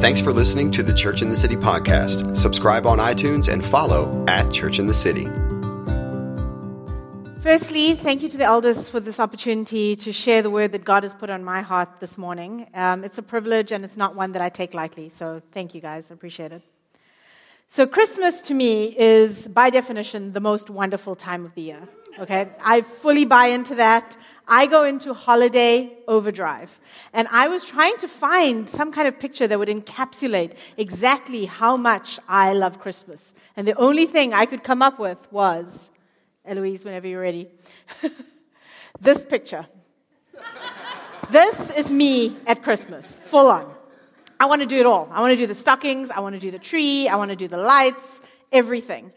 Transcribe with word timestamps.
Thanks 0.00 0.22
for 0.22 0.32
listening 0.32 0.70
to 0.70 0.82
the 0.82 0.94
Church 0.94 1.20
in 1.20 1.28
the 1.28 1.36
City 1.36 1.56
podcast. 1.56 2.34
Subscribe 2.34 2.86
on 2.86 2.96
iTunes 2.96 3.52
and 3.52 3.62
follow 3.62 4.24
at 4.28 4.50
Church 4.50 4.78
in 4.78 4.86
the 4.86 4.94
City. 4.94 5.26
Firstly, 7.42 7.94
thank 7.96 8.22
you 8.22 8.30
to 8.30 8.38
the 8.38 8.44
elders 8.44 8.88
for 8.88 8.98
this 8.98 9.20
opportunity 9.20 9.94
to 9.96 10.10
share 10.10 10.40
the 10.40 10.48
word 10.48 10.72
that 10.72 10.86
God 10.86 11.02
has 11.02 11.12
put 11.12 11.28
on 11.28 11.44
my 11.44 11.60
heart 11.60 12.00
this 12.00 12.16
morning. 12.16 12.66
Um, 12.72 13.04
it's 13.04 13.18
a 13.18 13.22
privilege 13.22 13.72
and 13.72 13.84
it's 13.84 13.98
not 13.98 14.16
one 14.16 14.32
that 14.32 14.40
I 14.40 14.48
take 14.48 14.72
lightly, 14.72 15.10
so 15.10 15.42
thank 15.52 15.74
you 15.74 15.82
guys. 15.82 16.10
I 16.10 16.14
appreciate 16.14 16.52
it. 16.52 16.62
So, 17.68 17.86
Christmas 17.86 18.40
to 18.42 18.54
me 18.54 18.98
is, 18.98 19.48
by 19.48 19.68
definition, 19.68 20.32
the 20.32 20.40
most 20.40 20.70
wonderful 20.70 21.14
time 21.14 21.44
of 21.44 21.54
the 21.54 21.60
year. 21.60 21.82
Okay? 22.18 22.48
I 22.62 22.82
fully 22.82 23.24
buy 23.24 23.46
into 23.46 23.76
that. 23.76 24.16
I 24.48 24.66
go 24.66 24.84
into 24.84 25.14
holiday 25.14 25.92
overdrive. 26.08 26.80
And 27.12 27.28
I 27.28 27.48
was 27.48 27.64
trying 27.64 27.96
to 27.98 28.08
find 28.08 28.68
some 28.68 28.90
kind 28.92 29.06
of 29.06 29.18
picture 29.18 29.46
that 29.46 29.58
would 29.58 29.68
encapsulate 29.68 30.54
exactly 30.76 31.44
how 31.44 31.76
much 31.76 32.18
I 32.28 32.52
love 32.52 32.80
Christmas. 32.80 33.32
And 33.56 33.66
the 33.66 33.74
only 33.76 34.06
thing 34.06 34.34
I 34.34 34.46
could 34.46 34.64
come 34.64 34.82
up 34.82 34.98
with 34.98 35.18
was 35.30 35.90
Eloise, 36.44 36.84
whenever 36.84 37.06
you're 37.06 37.20
ready. 37.20 37.48
this 39.00 39.24
picture. 39.24 39.66
this 41.30 41.70
is 41.76 41.90
me 41.90 42.36
at 42.46 42.62
Christmas, 42.62 43.06
full 43.06 43.48
on. 43.48 43.72
I 44.40 44.46
want 44.46 44.62
to 44.62 44.66
do 44.66 44.78
it 44.78 44.86
all. 44.86 45.08
I 45.12 45.20
want 45.20 45.32
to 45.32 45.36
do 45.36 45.46
the 45.46 45.54
stockings, 45.54 46.10
I 46.10 46.20
want 46.20 46.34
to 46.34 46.40
do 46.40 46.50
the 46.50 46.58
tree, 46.58 47.08
I 47.08 47.16
want 47.16 47.30
to 47.30 47.36
do 47.36 47.46
the 47.46 47.58
lights, 47.58 48.20
everything. 48.50 49.12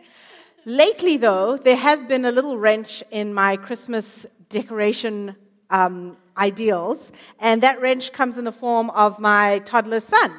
Lately, 0.66 1.18
though, 1.18 1.58
there 1.58 1.76
has 1.76 2.06
been 2.06 2.24
a 2.24 2.32
little 2.32 2.58
wrench 2.58 3.04
in 3.12 3.34
my 3.34 3.58
Christmas 3.58 4.26
decoration 4.48 5.36
um, 5.70 6.16
ideals, 6.38 7.12
and 7.42 7.62
that 7.64 7.82
wrench 7.82 8.14
comes 8.14 8.38
in 8.38 8.46
the 8.46 8.52
form 8.54 8.90
of 8.92 9.20
my 9.20 9.60
toddler 9.60 10.00
son. 10.00 10.32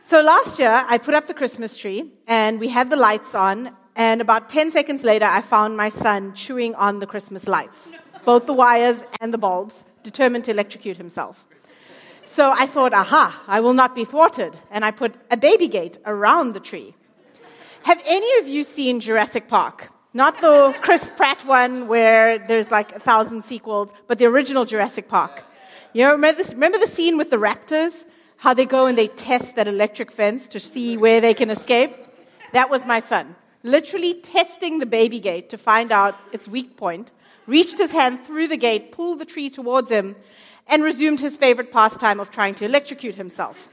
So 0.00 0.22
last 0.22 0.58
year, 0.58 0.70
I 0.88 0.96
put 0.96 1.12
up 1.12 1.26
the 1.26 1.34
Christmas 1.34 1.76
tree, 1.76 2.10
and 2.26 2.58
we 2.58 2.68
had 2.68 2.88
the 2.88 2.96
lights 2.96 3.34
on, 3.34 3.76
and 3.96 4.22
about 4.22 4.48
10 4.48 4.70
seconds 4.70 5.04
later, 5.04 5.26
I 5.26 5.42
found 5.42 5.76
my 5.76 5.90
son 5.90 6.32
chewing 6.32 6.74
on 6.74 6.98
the 6.98 7.06
Christmas 7.06 7.46
lights, 7.46 7.92
both 8.24 8.46
the 8.46 8.54
wires 8.54 9.04
and 9.20 9.30
the 9.30 9.38
bulbs, 9.38 9.84
determined 10.04 10.46
to 10.46 10.52
electrocute 10.52 10.96
himself. 10.96 11.44
So 12.24 12.50
I 12.50 12.64
thought, 12.64 12.94
aha, 12.94 13.44
I 13.46 13.60
will 13.60 13.74
not 13.74 13.94
be 13.94 14.06
thwarted. 14.06 14.58
And 14.70 14.86
I 14.86 14.90
put 14.90 15.14
a 15.30 15.36
baby 15.36 15.68
gate 15.68 15.98
around 16.06 16.54
the 16.54 16.60
tree. 16.60 16.94
Have 17.86 18.02
any 18.04 18.40
of 18.40 18.48
you 18.48 18.64
seen 18.64 18.98
Jurassic 18.98 19.46
Park? 19.46 19.92
Not 20.12 20.40
the 20.40 20.76
Chris 20.82 21.08
Pratt 21.16 21.46
one 21.46 21.86
where 21.86 22.36
there's 22.36 22.68
like 22.68 22.90
a 22.90 22.98
thousand 22.98 23.44
sequels, 23.44 23.90
but 24.08 24.18
the 24.18 24.24
original 24.24 24.64
Jurassic 24.64 25.06
Park. 25.06 25.44
You 25.92 26.02
know, 26.02 26.10
remember, 26.10 26.42
this, 26.42 26.52
remember 26.52 26.78
the 26.78 26.88
scene 26.88 27.16
with 27.16 27.30
the 27.30 27.36
raptors? 27.36 28.04
How 28.38 28.54
they 28.54 28.64
go 28.64 28.86
and 28.86 28.98
they 28.98 29.06
test 29.06 29.54
that 29.54 29.68
electric 29.68 30.10
fence 30.10 30.48
to 30.48 30.58
see 30.58 30.96
where 30.96 31.20
they 31.20 31.32
can 31.32 31.48
escape? 31.48 31.94
That 32.52 32.70
was 32.70 32.84
my 32.84 32.98
son 32.98 33.36
literally 33.62 34.14
testing 34.14 34.80
the 34.80 34.86
baby 34.86 35.20
gate 35.20 35.48
to 35.50 35.56
find 35.56 35.92
out 35.92 36.18
its 36.32 36.48
weak 36.48 36.76
point, 36.76 37.12
reached 37.46 37.78
his 37.78 37.92
hand 37.92 38.24
through 38.24 38.48
the 38.48 38.56
gate, 38.56 38.90
pulled 38.90 39.20
the 39.20 39.24
tree 39.24 39.48
towards 39.48 39.90
him, 39.90 40.16
and 40.66 40.82
resumed 40.82 41.20
his 41.20 41.36
favorite 41.36 41.70
pastime 41.70 42.18
of 42.18 42.32
trying 42.32 42.56
to 42.56 42.64
electrocute 42.64 43.14
himself. 43.14 43.68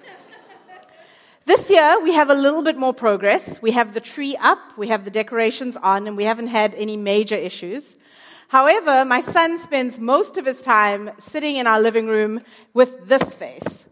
This 1.45 1.69
year, 1.69 1.99
we 2.01 2.13
have 2.13 2.29
a 2.29 2.35
little 2.35 2.63
bit 2.63 2.77
more 2.77 2.93
progress. 2.93 3.61
We 3.61 3.71
have 3.71 3.93
the 3.93 3.99
tree 3.99 4.37
up, 4.39 4.59
we 4.77 4.87
have 4.87 5.03
the 5.03 5.11
decorations 5.11 5.75
on, 5.75 6.07
and 6.07 6.15
we 6.15 6.23
haven't 6.23 6.47
had 6.47 6.73
any 6.75 6.95
major 6.95 7.35
issues. 7.35 7.97
However, 8.47 9.03
my 9.03 9.19
son 9.19 9.59
spends 9.59 9.99
most 9.99 10.37
of 10.37 10.45
his 10.45 10.61
time 10.61 11.11
sitting 11.19 11.57
in 11.57 11.67
our 11.67 11.81
living 11.81 12.07
room 12.07 12.41
with 12.73 13.09
this 13.09 13.33
face. 13.33 13.89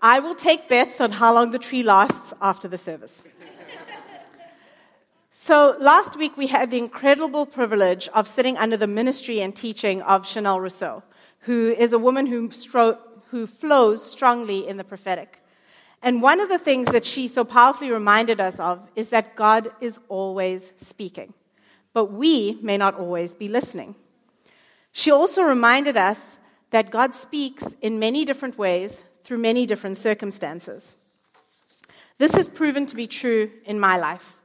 I 0.00 0.20
will 0.20 0.36
take 0.36 0.68
bets 0.68 1.00
on 1.00 1.10
how 1.10 1.34
long 1.34 1.50
the 1.50 1.58
tree 1.58 1.82
lasts 1.82 2.32
after 2.40 2.68
the 2.68 2.78
service. 2.78 3.24
So, 5.32 5.76
last 5.80 6.16
week 6.16 6.36
we 6.36 6.46
had 6.46 6.70
the 6.70 6.78
incredible 6.78 7.44
privilege 7.44 8.08
of 8.14 8.28
sitting 8.28 8.56
under 8.56 8.76
the 8.76 8.86
ministry 8.86 9.40
and 9.40 9.54
teaching 9.54 10.00
of 10.02 10.26
Chanel 10.28 10.60
Rousseau, 10.60 11.02
who 11.40 11.74
is 11.76 11.92
a 11.92 11.98
woman 11.98 12.26
who, 12.26 12.50
stro- 12.50 12.98
who 13.34 13.48
flows 13.48 14.00
strongly 14.00 14.64
in 14.64 14.76
the 14.76 14.84
prophetic. 14.84 15.42
And 16.00 16.22
one 16.22 16.38
of 16.38 16.48
the 16.48 16.56
things 16.56 16.86
that 16.92 17.04
she 17.04 17.26
so 17.26 17.44
powerfully 17.44 17.90
reminded 17.90 18.40
us 18.40 18.60
of 18.60 18.88
is 18.94 19.08
that 19.08 19.34
God 19.34 19.72
is 19.80 19.98
always 20.08 20.72
speaking, 20.76 21.34
but 21.92 22.12
we 22.12 22.60
may 22.62 22.76
not 22.76 22.94
always 22.94 23.34
be 23.34 23.48
listening. 23.48 23.96
She 24.92 25.10
also 25.10 25.42
reminded 25.42 25.96
us 25.96 26.38
that 26.70 26.92
God 26.92 27.12
speaks 27.12 27.74
in 27.82 27.98
many 27.98 28.24
different 28.24 28.56
ways 28.56 29.02
through 29.24 29.38
many 29.38 29.66
different 29.66 29.98
circumstances. 29.98 30.94
This 32.18 32.36
has 32.36 32.48
proven 32.48 32.86
to 32.86 32.94
be 32.94 33.08
true 33.08 33.50
in 33.64 33.80
my 33.80 33.96
life, 33.96 34.38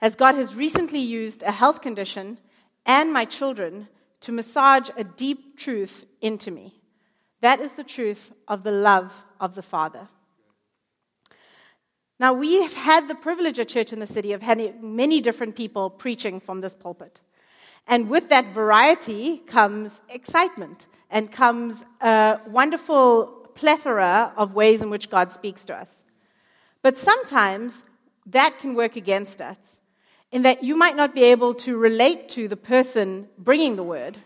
as 0.00 0.16
God 0.16 0.34
has 0.36 0.54
recently 0.54 1.00
used 1.00 1.42
a 1.42 1.52
health 1.52 1.82
condition 1.82 2.38
and 2.86 3.12
my 3.12 3.26
children 3.26 3.88
to 4.20 4.32
massage 4.32 4.88
a 4.96 5.04
deep 5.04 5.58
truth 5.58 6.06
into 6.22 6.50
me. 6.50 6.79
That 7.40 7.60
is 7.60 7.72
the 7.72 7.84
truth 7.84 8.32
of 8.46 8.62
the 8.62 8.70
love 8.70 9.24
of 9.40 9.54
the 9.54 9.62
Father. 9.62 10.08
Now, 12.18 12.34
we 12.34 12.60
have 12.62 12.74
had 12.74 13.08
the 13.08 13.14
privilege 13.14 13.58
at 13.58 13.68
Church 13.68 13.94
in 13.94 13.98
the 13.98 14.06
City 14.06 14.32
of 14.32 14.42
having 14.42 14.94
many 14.94 15.22
different 15.22 15.56
people 15.56 15.88
preaching 15.88 16.38
from 16.38 16.60
this 16.60 16.74
pulpit. 16.74 17.20
And 17.86 18.10
with 18.10 18.28
that 18.28 18.52
variety 18.52 19.38
comes 19.38 20.02
excitement 20.10 20.86
and 21.08 21.32
comes 21.32 21.82
a 22.02 22.38
wonderful 22.46 23.48
plethora 23.54 24.32
of 24.36 24.54
ways 24.54 24.82
in 24.82 24.90
which 24.90 25.08
God 25.08 25.32
speaks 25.32 25.64
to 25.64 25.74
us. 25.74 26.02
But 26.82 26.96
sometimes 26.96 27.84
that 28.26 28.58
can 28.60 28.74
work 28.74 28.96
against 28.96 29.40
us, 29.40 29.78
in 30.30 30.42
that 30.42 30.62
you 30.62 30.76
might 30.76 30.96
not 30.96 31.14
be 31.14 31.24
able 31.24 31.54
to 31.54 31.76
relate 31.76 32.28
to 32.30 32.48
the 32.48 32.56
person 32.56 33.28
bringing 33.38 33.76
the 33.76 33.82
word. 33.82 34.18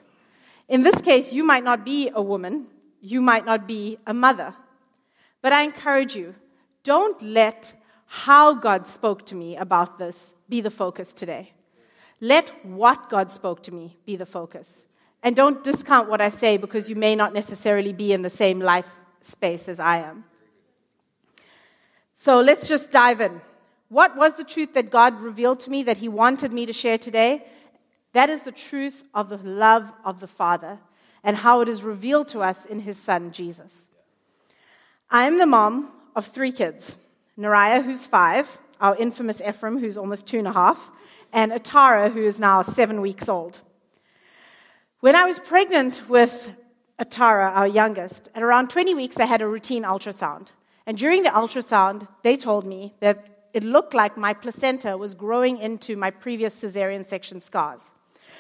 In 0.69 0.83
this 0.83 1.01
case, 1.01 1.33
you 1.33 1.45
might 1.45 1.65
not 1.65 1.85
be 1.85 2.11
a 2.13 2.21
woman, 2.21 2.67
you 3.05 3.21
might 3.21 3.45
not 3.45 3.69
be 3.69 3.99
a 4.07 4.15
mother. 4.15 4.55
But 5.43 5.53
I 5.53 5.63
encourage 5.63 6.17
you, 6.17 6.35
don't 6.83 7.21
let 7.21 7.75
how 8.07 8.55
God 8.55 8.89
spoke 8.89 9.27
to 9.27 9.35
me 9.35 9.57
about 9.57 9.99
this 9.99 10.33
be 10.49 10.63
the 10.63 10.71
focus 10.71 11.13
today. 11.13 11.53
Let 12.21 12.65
what 12.65 13.11
God 13.11 13.31
spoke 13.31 13.63
to 13.65 13.73
me 13.73 13.99
be 14.07 14.17
the 14.17 14.25
focus. 14.25 14.83
And 15.23 15.37
don't 15.37 15.63
discount 15.63 16.09
what 16.09 16.23
I 16.23 16.31
say 16.31 16.57
because 16.57 16.89
you 16.89 16.97
may 16.97 17.15
not 17.15 17.35
necessarily 17.35 17.93
be 17.93 18.13
in 18.15 18.23
the 18.23 18.31
same 18.31 18.59
life 18.59 18.89
space 19.21 19.69
as 19.69 19.79
I 19.79 19.99
am. 19.99 20.25
So 22.15 22.41
let's 22.41 22.67
just 22.69 22.91
dive 22.91 23.21
in. 23.21 23.43
What 23.91 24.17
was 24.17 24.37
the 24.37 24.45
truth 24.45 24.73
that 24.75 24.91
God 24.91 25.21
revealed 25.21 25.61
to 25.61 25.71
me 25.71 25.83
that 25.83 25.99
He 25.99 26.09
wanted 26.09 26.55
me 26.55 26.65
to 26.65 26.73
share 26.73 26.97
today? 26.97 27.45
That 28.15 28.31
is 28.31 28.45
the 28.45 28.53
truth 28.53 29.05
of 29.13 29.29
the 29.29 29.37
love 29.37 29.93
of 30.05 30.21
the 30.21 30.27
Father 30.27 30.79
and 31.25 31.39
how 31.39 31.63
it 31.63 31.69
is 31.69 31.83
revealed 31.83 32.29
to 32.29 32.41
us 32.41 32.67
in 32.67 32.81
His 32.81 32.99
Son, 32.99 33.33
Jesus. 33.33 33.73
I 35.11 35.27
am 35.27 35.39
the 35.39 35.47
mom 35.47 35.91
of 36.15 36.27
three 36.27 36.53
kids 36.53 36.97
Nariah, 37.37 37.83
who's 37.83 38.07
five, 38.07 38.59
our 38.81 38.95
infamous 38.97 39.41
Ephraim, 39.41 39.79
who's 39.79 39.99
almost 39.99 40.27
two 40.27 40.39
and 40.39 40.47
a 40.47 40.53
half, 40.53 40.93
and 41.33 41.51
Atara, 41.51 42.13
who 42.13 42.25
is 42.25 42.39
now 42.39 42.63
seven 42.63 43.01
weeks 43.01 43.29
old. 43.29 43.61
When 45.01 45.17
I 45.17 45.25
was 45.25 45.41
pregnant 45.41 46.09
with 46.09 46.55
Atara, 46.99 47.51
our 47.57 47.67
youngest, 47.67 48.29
at 48.35 48.43
around 48.43 48.71
20 48.71 48.95
weeks, 48.95 49.19
I 49.19 49.25
had 49.25 49.43
a 49.43 49.49
routine 49.49 49.83
ultrasound. 49.83 50.49
And 50.87 50.97
during 50.97 51.25
the 51.25 51.31
ultrasound, 51.31 52.07
they 52.23 52.37
told 52.37 52.67
me 52.67 52.95
that 53.01 53.49
it 53.53 53.65
looked 53.65 53.95
like 53.95 54.17
my 54.17 54.33
placenta 54.33 54.97
was 54.97 55.15
growing 55.15 55.59
into 55.59 55.97
my 55.97 56.11
previous 56.11 56.55
cesarean 56.61 57.07
section 57.07 57.41
scars, 57.41 57.81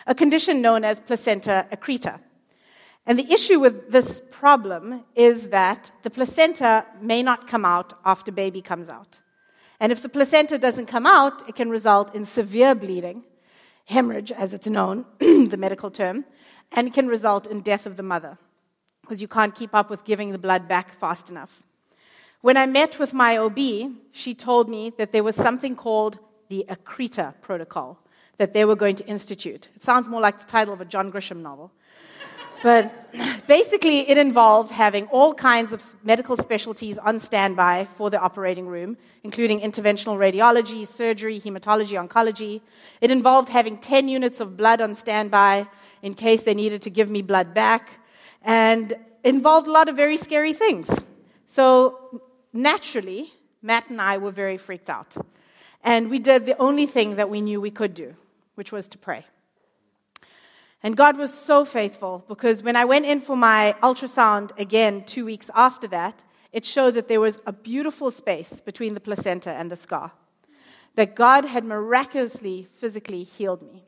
a 0.06 0.14
condition 0.14 0.60
known 0.60 0.84
as 0.84 1.00
placenta 1.00 1.66
accreta. 1.72 2.20
And 3.06 3.18
the 3.18 3.30
issue 3.32 3.60
with 3.60 3.90
this 3.90 4.22
problem 4.30 5.04
is 5.14 5.48
that 5.48 5.90
the 6.02 6.10
placenta 6.10 6.86
may 7.00 7.22
not 7.22 7.46
come 7.46 7.64
out 7.64 7.98
after 8.04 8.32
baby 8.32 8.62
comes 8.62 8.88
out. 8.88 9.20
And 9.78 9.92
if 9.92 10.00
the 10.00 10.08
placenta 10.08 10.58
doesn't 10.58 10.86
come 10.86 11.06
out, 11.06 11.46
it 11.48 11.56
can 11.56 11.68
result 11.68 12.14
in 12.14 12.24
severe 12.24 12.74
bleeding, 12.74 13.24
hemorrhage 13.84 14.32
as 14.32 14.54
it's 14.54 14.66
known, 14.66 15.04
the 15.18 15.56
medical 15.58 15.90
term, 15.90 16.24
and 16.72 16.94
can 16.94 17.06
result 17.06 17.46
in 17.46 17.60
death 17.60 17.84
of 17.84 17.96
the 17.96 18.02
mother 18.02 18.38
because 19.02 19.20
you 19.20 19.28
can't 19.28 19.54
keep 19.54 19.74
up 19.74 19.90
with 19.90 20.04
giving 20.04 20.32
the 20.32 20.38
blood 20.38 20.66
back 20.66 20.98
fast 20.98 21.28
enough. 21.28 21.62
When 22.40 22.56
I 22.56 22.66
met 22.66 22.98
with 22.98 23.12
my 23.12 23.36
OB, 23.36 23.58
she 24.12 24.34
told 24.34 24.68
me 24.68 24.92
that 24.96 25.12
there 25.12 25.22
was 25.22 25.36
something 25.36 25.76
called 25.76 26.18
the 26.48 26.64
Accreta 26.68 27.34
Protocol 27.40 27.98
that 28.38 28.52
they 28.52 28.64
were 28.64 28.76
going 28.76 28.96
to 28.96 29.06
institute. 29.06 29.68
It 29.76 29.84
sounds 29.84 30.08
more 30.08 30.20
like 30.20 30.38
the 30.38 30.46
title 30.46 30.74
of 30.74 30.80
a 30.80 30.84
John 30.84 31.12
Grisham 31.12 31.42
novel. 31.42 31.72
But 32.64 33.46
basically, 33.46 34.08
it 34.08 34.16
involved 34.16 34.70
having 34.70 35.04
all 35.08 35.34
kinds 35.34 35.74
of 35.74 35.84
medical 36.02 36.38
specialties 36.38 36.96
on 36.96 37.20
standby 37.20 37.88
for 37.92 38.08
the 38.08 38.18
operating 38.18 38.66
room, 38.66 38.96
including 39.22 39.60
interventional 39.60 40.16
radiology, 40.16 40.88
surgery, 40.88 41.38
hematology, 41.38 42.02
oncology. 42.02 42.62
It 43.02 43.10
involved 43.10 43.50
having 43.50 43.76
10 43.76 44.08
units 44.08 44.40
of 44.40 44.56
blood 44.56 44.80
on 44.80 44.94
standby 44.94 45.66
in 46.00 46.14
case 46.14 46.44
they 46.44 46.54
needed 46.54 46.80
to 46.82 46.90
give 46.90 47.10
me 47.10 47.20
blood 47.20 47.52
back. 47.52 48.00
And 48.40 48.94
involved 49.22 49.66
a 49.66 49.70
lot 49.70 49.90
of 49.90 49.94
very 49.94 50.16
scary 50.16 50.54
things. 50.54 50.88
So 51.46 52.22
naturally, 52.54 53.34
Matt 53.60 53.90
and 53.90 54.00
I 54.00 54.16
were 54.16 54.30
very 54.30 54.56
freaked 54.56 54.88
out. 54.88 55.14
And 55.82 56.08
we 56.08 56.18
did 56.18 56.46
the 56.46 56.56
only 56.56 56.86
thing 56.86 57.16
that 57.16 57.28
we 57.28 57.42
knew 57.42 57.60
we 57.60 57.70
could 57.70 57.92
do, 57.92 58.14
which 58.54 58.72
was 58.72 58.88
to 58.88 58.96
pray. 58.96 59.26
And 60.84 60.98
God 60.98 61.16
was 61.16 61.32
so 61.32 61.64
faithful 61.64 62.26
because 62.28 62.62
when 62.62 62.76
I 62.76 62.84
went 62.84 63.06
in 63.06 63.22
for 63.22 63.36
my 63.36 63.74
ultrasound 63.82 64.50
again 64.58 65.02
two 65.04 65.24
weeks 65.24 65.50
after 65.54 65.88
that, 65.88 66.22
it 66.52 66.66
showed 66.66 66.92
that 66.92 67.08
there 67.08 67.22
was 67.22 67.38
a 67.46 67.52
beautiful 67.54 68.10
space 68.10 68.60
between 68.60 68.92
the 68.92 69.00
placenta 69.00 69.50
and 69.50 69.70
the 69.70 69.76
scar. 69.76 70.12
That 70.96 71.16
God 71.16 71.46
had 71.46 71.64
miraculously, 71.64 72.68
physically 72.78 73.24
healed 73.24 73.62
me. 73.62 73.82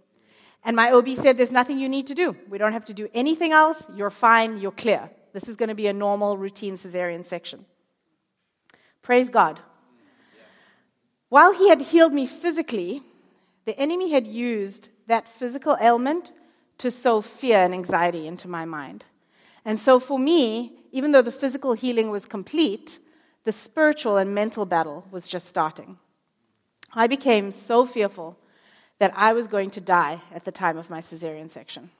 And 0.64 0.74
my 0.74 0.90
OB 0.90 1.10
said, 1.10 1.36
There's 1.36 1.52
nothing 1.52 1.78
you 1.78 1.88
need 1.88 2.06
to 2.06 2.14
do. 2.14 2.34
We 2.48 2.56
don't 2.56 2.72
have 2.72 2.86
to 2.86 2.94
do 2.94 3.10
anything 3.12 3.52
else. 3.52 3.86
You're 3.94 4.10
fine. 4.10 4.56
You're 4.56 4.72
clear. 4.72 5.10
This 5.34 5.48
is 5.50 5.56
going 5.56 5.68
to 5.68 5.74
be 5.74 5.88
a 5.88 5.92
normal, 5.92 6.38
routine 6.38 6.78
cesarean 6.78 7.26
section. 7.26 7.66
Praise 9.02 9.28
God. 9.28 9.60
While 11.28 11.52
he 11.52 11.68
had 11.68 11.82
healed 11.82 12.14
me 12.14 12.26
physically, 12.26 13.02
the 13.66 13.78
enemy 13.78 14.12
had 14.12 14.26
used 14.26 14.88
that 15.08 15.28
physical 15.28 15.76
ailment 15.78 16.32
to 16.78 16.90
sow 16.90 17.20
fear 17.20 17.58
and 17.58 17.74
anxiety 17.74 18.26
into 18.26 18.48
my 18.48 18.64
mind. 18.64 19.04
And 19.64 19.78
so 19.78 19.98
for 19.98 20.18
me, 20.18 20.72
even 20.92 21.12
though 21.12 21.22
the 21.22 21.32
physical 21.32 21.72
healing 21.72 22.10
was 22.10 22.26
complete, 22.26 22.98
the 23.44 23.52
spiritual 23.52 24.16
and 24.16 24.34
mental 24.34 24.66
battle 24.66 25.06
was 25.10 25.28
just 25.28 25.48
starting. 25.48 25.98
I 26.92 27.06
became 27.06 27.52
so 27.52 27.84
fearful 27.84 28.38
that 28.98 29.12
I 29.14 29.32
was 29.32 29.46
going 29.46 29.70
to 29.70 29.80
die 29.80 30.22
at 30.32 30.44
the 30.44 30.52
time 30.52 30.78
of 30.78 30.88
my 30.88 31.00
cesarean 31.00 31.50
section. 31.50 31.90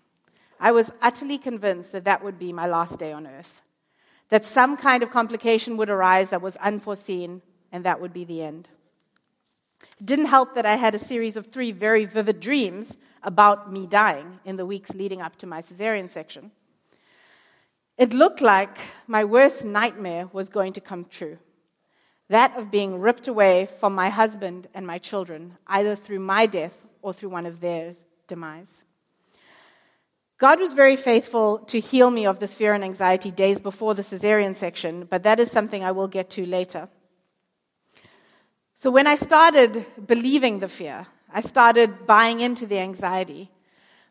I 0.59 0.73
was 0.73 0.91
utterly 1.03 1.39
convinced 1.39 1.93
that 1.93 2.05
that 2.05 2.25
would 2.25 2.39
be 2.39 2.53
my 2.53 2.67
last 2.67 2.99
day 2.99 3.13
on 3.13 3.27
earth, 3.27 3.63
that 4.31 4.45
some 4.45 4.77
kind 4.77 5.03
of 5.03 5.11
complication 5.11 5.77
would 5.77 5.91
arise 5.91 6.31
that 6.31 6.41
was 6.41 6.57
unforeseen, 6.57 7.43
and 7.71 7.85
that 7.85 8.01
would 8.01 8.13
be 8.13 8.25
the 8.25 8.43
end. 8.43 8.69
It 10.01 10.07
didn't 10.07 10.27
help 10.27 10.55
that 10.55 10.67
I 10.67 10.77
had 10.77 10.95
a 10.95 10.99
series 10.99 11.37
of 11.37 11.47
three 11.47 11.73
very 11.73 12.05
vivid 12.05 12.41
dreams 12.41 12.97
about 13.23 13.73
me 13.73 13.87
dying 13.87 14.41
in 14.45 14.57
the 14.57 14.67
weeks 14.67 14.91
leading 14.95 15.21
up 15.21 15.37
to 15.37 15.47
my 15.47 15.63
cesarean 15.63 16.11
section. 16.11 16.51
It 17.99 18.13
looked 18.13 18.41
like 18.41 18.77
my 19.07 19.25
worst 19.25 19.65
nightmare 19.65 20.29
was 20.33 20.49
going 20.49 20.75
to 20.75 20.81
come 20.81 21.07
true 21.07 21.39
that 22.29 22.57
of 22.57 22.71
being 22.71 22.99
ripped 22.99 23.29
away 23.29 23.67
from 23.67 23.95
my 23.95 24.09
husband 24.09 24.67
and 24.75 24.87
my 24.87 24.99
children, 24.99 25.57
either 25.67 25.95
through 25.95 26.19
my 26.19 26.47
death 26.47 26.77
or 27.03 27.13
through 27.13 27.29
one 27.29 27.47
of 27.47 27.61
their 27.61 27.95
demise. 28.27 28.85
God 30.39 30.61
was 30.61 30.75
very 30.75 30.97
faithful 30.97 31.59
to 31.61 31.81
heal 31.81 32.11
me 32.11 32.27
of 32.27 32.41
this 32.41 32.53
fear 32.53 32.75
and 32.75 32.85
anxiety 32.85 33.31
days 33.31 33.61
before 33.61 33.95
the 33.95 34.03
cesarean 34.03 34.55
section, 34.55 35.05
but 35.09 35.23
that 35.23 35.41
is 35.41 35.51
something 35.51 35.83
I 35.83 35.93
will 35.93 36.09
get 36.09 36.29
to 36.31 36.45
later. 36.45 36.89
So 38.79 38.91
when 38.91 39.07
I 39.07 39.15
started 39.15 39.87
believing 40.07 40.59
the 40.59 40.69
fear, 40.69 41.07
I 41.33 41.41
started 41.41 42.07
buying 42.07 42.41
into 42.41 42.67
the 42.67 42.79
anxiety. 42.79 43.51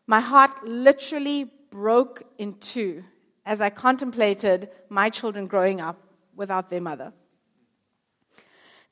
My 0.08 0.18
heart 0.18 0.66
literally 0.66 1.48
broke 1.70 2.24
in 2.36 2.54
two 2.54 3.04
as 3.44 3.60
I 3.60 3.70
contemplated 3.70 4.68
my 4.88 5.08
children 5.08 5.46
growing 5.46 5.80
up 5.80 6.02
without 6.34 6.68
their 6.68 6.80
mother. 6.80 7.12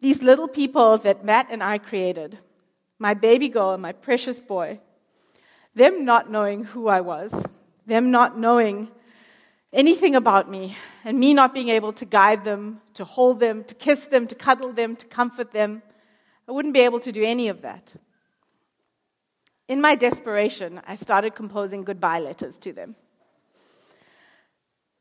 These 0.00 0.22
little 0.22 0.46
people 0.46 0.96
that 0.98 1.24
Matt 1.24 1.48
and 1.50 1.60
I 1.60 1.78
created, 1.78 2.38
my 3.00 3.14
baby 3.14 3.48
girl 3.48 3.72
and 3.72 3.82
my 3.82 3.90
precious 3.90 4.38
boy, 4.38 4.78
them 5.74 6.04
not 6.04 6.30
knowing 6.30 6.62
who 6.62 6.86
I 6.86 7.00
was, 7.00 7.34
them 7.84 8.12
not 8.12 8.38
knowing 8.38 8.92
anything 9.74 10.14
about 10.14 10.50
me, 10.50 10.76
and 11.04 11.18
me 11.18 11.34
not 11.34 11.52
being 11.52 11.68
able 11.68 11.92
to 11.94 12.04
guide 12.04 12.44
them, 12.44 12.80
to 12.94 13.04
hold 13.04 13.40
them, 13.40 13.64
to 13.64 13.74
kiss 13.74 14.06
them, 14.06 14.26
to 14.28 14.34
cuddle 14.34 14.72
them, 14.72 14.96
to 14.96 15.06
comfort 15.06 15.52
them, 15.52 15.82
I 16.48 16.52
wouldn't 16.52 16.74
be 16.74 16.80
able 16.80 17.00
to 17.00 17.12
do 17.12 17.24
any 17.24 17.48
of 17.48 17.62
that. 17.62 17.94
In 19.66 19.80
my 19.80 19.94
desperation, 19.94 20.80
I 20.86 20.96
started 20.96 21.34
composing 21.34 21.84
goodbye 21.84 22.20
letters 22.20 22.58
to 22.58 22.72
them. 22.72 22.96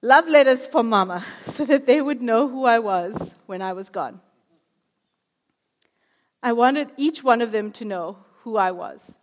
Love 0.01 0.27
letters 0.27 0.65
for 0.65 0.83
Mama, 0.83 1.23
so 1.45 1.65
that 1.65 1.85
they 1.85 2.01
would 2.01 2.21
know 2.21 2.47
who 2.49 2.65
I 2.65 2.79
was 2.79 3.33
when 3.45 3.61
I 3.61 3.73
was 3.73 3.89
gone. 3.89 4.21
I 6.41 6.51
wanted 6.51 6.91
each 6.97 7.23
one 7.23 7.41
of 7.41 7.51
them 7.51 7.71
to 7.73 7.85
know 7.85 8.17
who 8.41 8.57
I 8.57 8.71
was. 8.71 9.13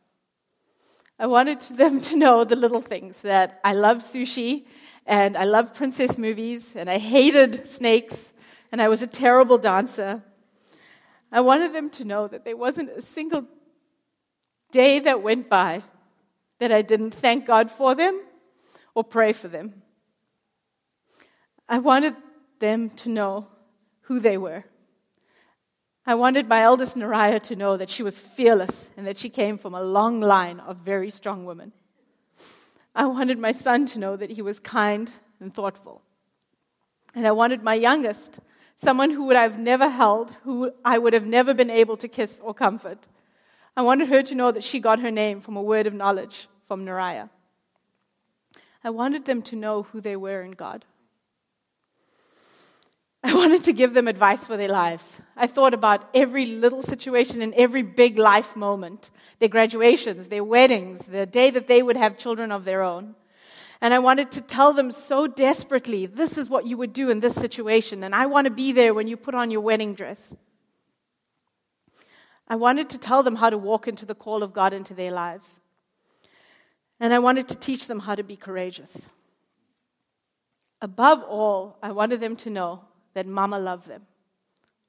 I 1.18 1.26
wanted 1.26 1.60
them 1.60 2.00
to 2.02 2.16
know 2.16 2.44
the 2.44 2.56
little 2.56 2.80
things 2.80 3.20
that 3.22 3.60
I 3.62 3.74
love 3.74 3.98
sushi 3.98 4.64
and 5.06 5.36
I 5.36 5.44
love 5.44 5.74
princess 5.74 6.16
movies 6.16 6.72
and 6.76 6.88
I 6.88 6.98
hated 6.98 7.68
snakes 7.68 8.32
and 8.72 8.80
I 8.80 8.88
was 8.88 9.02
a 9.02 9.06
terrible 9.06 9.58
dancer. 9.58 10.22
I 11.32 11.40
wanted 11.40 11.72
them 11.72 11.90
to 11.90 12.04
know 12.04 12.28
that 12.28 12.44
there 12.44 12.56
wasn't 12.56 12.90
a 12.90 13.02
single 13.02 13.46
day 14.70 15.00
that 15.00 15.22
went 15.22 15.48
by 15.48 15.82
that 16.58 16.72
I 16.72 16.82
didn't 16.82 17.12
thank 17.12 17.46
God 17.46 17.70
for 17.70 17.94
them 17.94 18.20
or 18.94 19.02
pray 19.02 19.32
for 19.32 19.48
them. 19.48 19.82
I 21.68 21.78
wanted 21.78 22.14
them 22.58 22.90
to 22.90 23.08
know 23.08 23.48
who 24.02 24.20
they 24.20 24.36
were. 24.36 24.64
I 26.06 26.14
wanted 26.14 26.48
my 26.48 26.62
eldest 26.62 26.96
Nariah 26.96 27.42
to 27.44 27.56
know 27.56 27.76
that 27.76 27.90
she 27.90 28.02
was 28.02 28.18
fearless 28.18 28.90
and 28.96 29.06
that 29.06 29.18
she 29.18 29.28
came 29.28 29.56
from 29.58 29.74
a 29.74 29.82
long 29.82 30.20
line 30.20 30.60
of 30.60 30.78
very 30.78 31.10
strong 31.10 31.44
women. 31.44 31.72
I 32.94 33.06
wanted 33.06 33.38
my 33.38 33.52
son 33.52 33.86
to 33.86 33.98
know 33.98 34.16
that 34.16 34.30
he 34.30 34.42
was 34.42 34.58
kind 34.58 35.10
and 35.40 35.54
thoughtful. 35.54 36.02
And 37.14 37.26
I 37.26 37.32
wanted 37.32 37.62
my 37.62 37.74
youngest, 37.74 38.40
someone 38.76 39.10
who 39.10 39.24
would 39.24 39.36
I've 39.36 39.58
never 39.58 39.88
held, 39.88 40.32
who 40.42 40.72
I 40.84 40.98
would 40.98 41.12
have 41.12 41.26
never 41.26 41.54
been 41.54 41.70
able 41.70 41.96
to 41.98 42.08
kiss 42.08 42.40
or 42.42 42.54
comfort, 42.54 43.06
I 43.76 43.82
wanted 43.82 44.08
her 44.08 44.22
to 44.22 44.34
know 44.34 44.50
that 44.50 44.64
she 44.64 44.80
got 44.80 45.00
her 45.00 45.10
name 45.10 45.40
from 45.40 45.56
a 45.56 45.62
word 45.62 45.86
of 45.86 45.94
knowledge 45.94 46.48
from 46.66 46.84
Nariah. 46.84 47.30
I 48.82 48.90
wanted 48.90 49.24
them 49.24 49.42
to 49.42 49.56
know 49.56 49.84
who 49.84 50.00
they 50.00 50.16
were 50.16 50.42
in 50.42 50.52
God. 50.52 50.84
I 53.24 53.34
wanted 53.34 53.64
to 53.64 53.72
give 53.74 53.92
them 53.92 54.08
advice 54.08 54.46
for 54.46 54.56
their 54.56 54.68
lives. 54.68 55.20
I 55.36 55.46
thought 55.46 55.74
about 55.74 56.08
every 56.14 56.46
little 56.46 56.82
situation 56.82 57.42
and 57.42 57.52
every 57.54 57.82
big 57.82 58.18
life 58.18 58.56
moment 58.56 59.10
their 59.40 59.48
graduations, 59.48 60.28
their 60.28 60.44
weddings, 60.44 61.06
the 61.06 61.24
day 61.24 61.50
that 61.50 61.66
they 61.66 61.82
would 61.82 61.96
have 61.96 62.18
children 62.18 62.52
of 62.52 62.64
their 62.64 62.82
own. 62.82 63.14
And 63.80 63.94
I 63.94 63.98
wanted 63.98 64.30
to 64.32 64.42
tell 64.42 64.74
them 64.74 64.90
so 64.90 65.26
desperately 65.26 66.04
this 66.04 66.36
is 66.36 66.50
what 66.50 66.66
you 66.66 66.76
would 66.76 66.92
do 66.92 67.08
in 67.08 67.20
this 67.20 67.34
situation, 67.34 68.04
and 68.04 68.14
I 68.14 68.26
want 68.26 68.46
to 68.46 68.50
be 68.50 68.72
there 68.72 68.92
when 68.92 69.08
you 69.08 69.16
put 69.16 69.34
on 69.34 69.50
your 69.50 69.62
wedding 69.62 69.94
dress. 69.94 70.34
I 72.46 72.56
wanted 72.56 72.90
to 72.90 72.98
tell 72.98 73.22
them 73.22 73.36
how 73.36 73.48
to 73.48 73.56
walk 73.56 73.88
into 73.88 74.04
the 74.04 74.14
call 74.14 74.42
of 74.42 74.52
God 74.52 74.74
into 74.74 74.92
their 74.92 75.12
lives. 75.12 75.48
And 76.98 77.14
I 77.14 77.18
wanted 77.18 77.48
to 77.48 77.54
teach 77.54 77.86
them 77.86 78.00
how 78.00 78.14
to 78.14 78.22
be 78.22 78.36
courageous. 78.36 79.08
Above 80.82 81.22
all, 81.22 81.78
I 81.82 81.92
wanted 81.92 82.20
them 82.20 82.36
to 82.36 82.50
know 82.50 82.82
that 83.14 83.26
Mama 83.26 83.58
loved 83.58 83.86
them, 83.86 84.02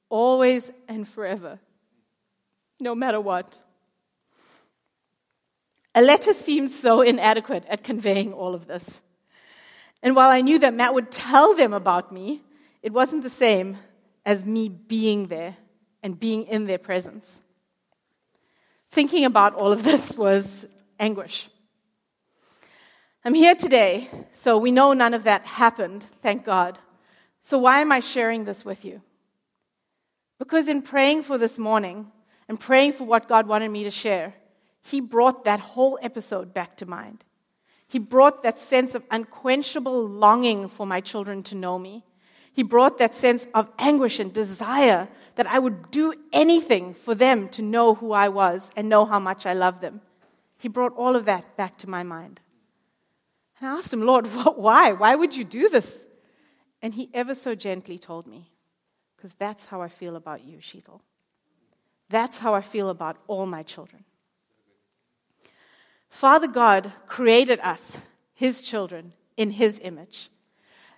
always 0.10 0.72
and 0.88 1.08
forever, 1.08 1.60
no 2.80 2.96
matter 2.96 3.20
what. 3.20 3.58
A 5.94 6.02
letter 6.02 6.34
seemed 6.34 6.72
so 6.72 7.02
inadequate 7.02 7.66
at 7.68 7.84
conveying 7.84 8.34
all 8.34 8.56
of 8.56 8.68
this. 8.68 9.02
And 10.02 10.16
while 10.16 10.30
I 10.30 10.42
knew 10.42 10.60
that 10.60 10.74
Matt 10.74 10.94
would 10.94 11.12
tell 11.12 11.56
them 11.56 11.74
about 11.74 12.12
me, 12.12 12.42
it 12.82 12.94
wasn't 12.94 13.24
the 13.24 13.30
same 13.30 13.78
as 14.26 14.46
me 14.46 14.70
being 14.70 15.28
there 15.28 15.58
and 16.02 16.20
being 16.20 16.46
in 16.48 16.66
their 16.66 16.78
presence. 16.78 17.42
Thinking 18.90 19.26
about 19.26 19.56
all 19.56 19.72
of 19.72 19.84
this 19.84 20.18
was 20.18 20.66
anguish. 21.00 21.50
I'm 23.24 23.34
here 23.36 23.56
today, 23.56 24.10
so 24.34 24.58
we 24.58 24.72
know 24.72 24.94
none 24.94 25.14
of 25.14 25.26
that 25.26 25.46
happened, 25.46 26.04
thank 26.24 26.44
God. 26.44 26.80
So, 27.42 27.58
why 27.58 27.82
am 27.82 27.92
I 27.92 28.00
sharing 28.00 28.46
this 28.46 28.64
with 28.64 28.86
you? 28.86 29.02
Because 30.38 30.68
in 30.68 30.82
praying 30.82 31.24
for 31.24 31.38
this 31.38 31.58
morning 31.58 32.12
and 32.48 32.60
praying 32.60 32.94
for 32.94 33.04
what 33.04 33.28
God 33.28 33.48
wanted 33.48 33.70
me 33.70 33.84
to 33.84 33.92
share, 33.92 34.34
He 34.82 35.02
brought 35.02 35.46
that 35.46 35.60
whole 35.60 36.00
episode 36.02 36.54
back 36.54 36.78
to 36.78 36.86
mind. 36.86 37.24
He 37.88 38.00
brought 38.00 38.44
that 38.44 38.60
sense 38.60 38.96
of 38.96 39.04
unquenchable 39.12 40.08
longing 40.08 40.70
for 40.70 40.88
my 40.88 41.02
children 41.02 41.44
to 41.44 41.56
know 41.56 41.78
me. 41.78 42.06
He 42.54 42.64
brought 42.64 42.98
that 43.00 43.16
sense 43.16 43.46
of 43.54 43.70
anguish 43.78 44.20
and 44.20 44.34
desire 44.34 45.10
that 45.36 45.48
I 45.48 45.60
would 45.60 45.92
do 45.92 46.14
anything 46.32 46.94
for 46.94 47.16
them 47.16 47.50
to 47.50 47.62
know 47.62 47.96
who 47.96 48.12
I 48.12 48.30
was 48.30 48.70
and 48.76 48.88
know 48.88 49.06
how 49.06 49.20
much 49.20 49.46
I 49.46 49.54
loved 49.54 49.82
them. 49.82 50.02
He 50.58 50.68
brought 50.68 50.96
all 50.96 51.16
of 51.16 51.26
that 51.26 51.58
back 51.58 51.78
to 51.80 51.90
my 51.90 52.04
mind. 52.04 52.40
And 53.60 53.70
I 53.70 53.78
asked 53.78 53.92
him, 53.92 54.06
Lord, 54.06 54.28
what, 54.36 54.60
why? 54.60 54.92
Why 54.92 55.16
would 55.16 55.36
you 55.36 55.44
do 55.44 55.70
this? 55.70 56.04
And 56.82 56.94
he 56.94 57.10
ever 57.14 57.36
so 57.36 57.56
gently 57.56 57.98
told 57.98 58.28
me, 58.28 58.52
because 59.16 59.34
that's 59.36 59.66
how 59.66 59.82
I 59.82 59.88
feel 59.88 60.16
about 60.16 60.44
you, 60.44 60.58
Sheetal. 60.58 61.02
That's 62.10 62.40
how 62.40 62.54
I 62.54 62.62
feel 62.62 62.90
about 62.90 63.18
all 63.28 63.46
my 63.46 63.64
children. 63.64 64.04
Father 66.10 66.48
God 66.48 66.92
created 67.08 67.60
us, 67.62 68.00
his 68.34 68.62
children, 68.62 69.14
in 69.38 69.52
his 69.52 69.80
image. 69.84 70.30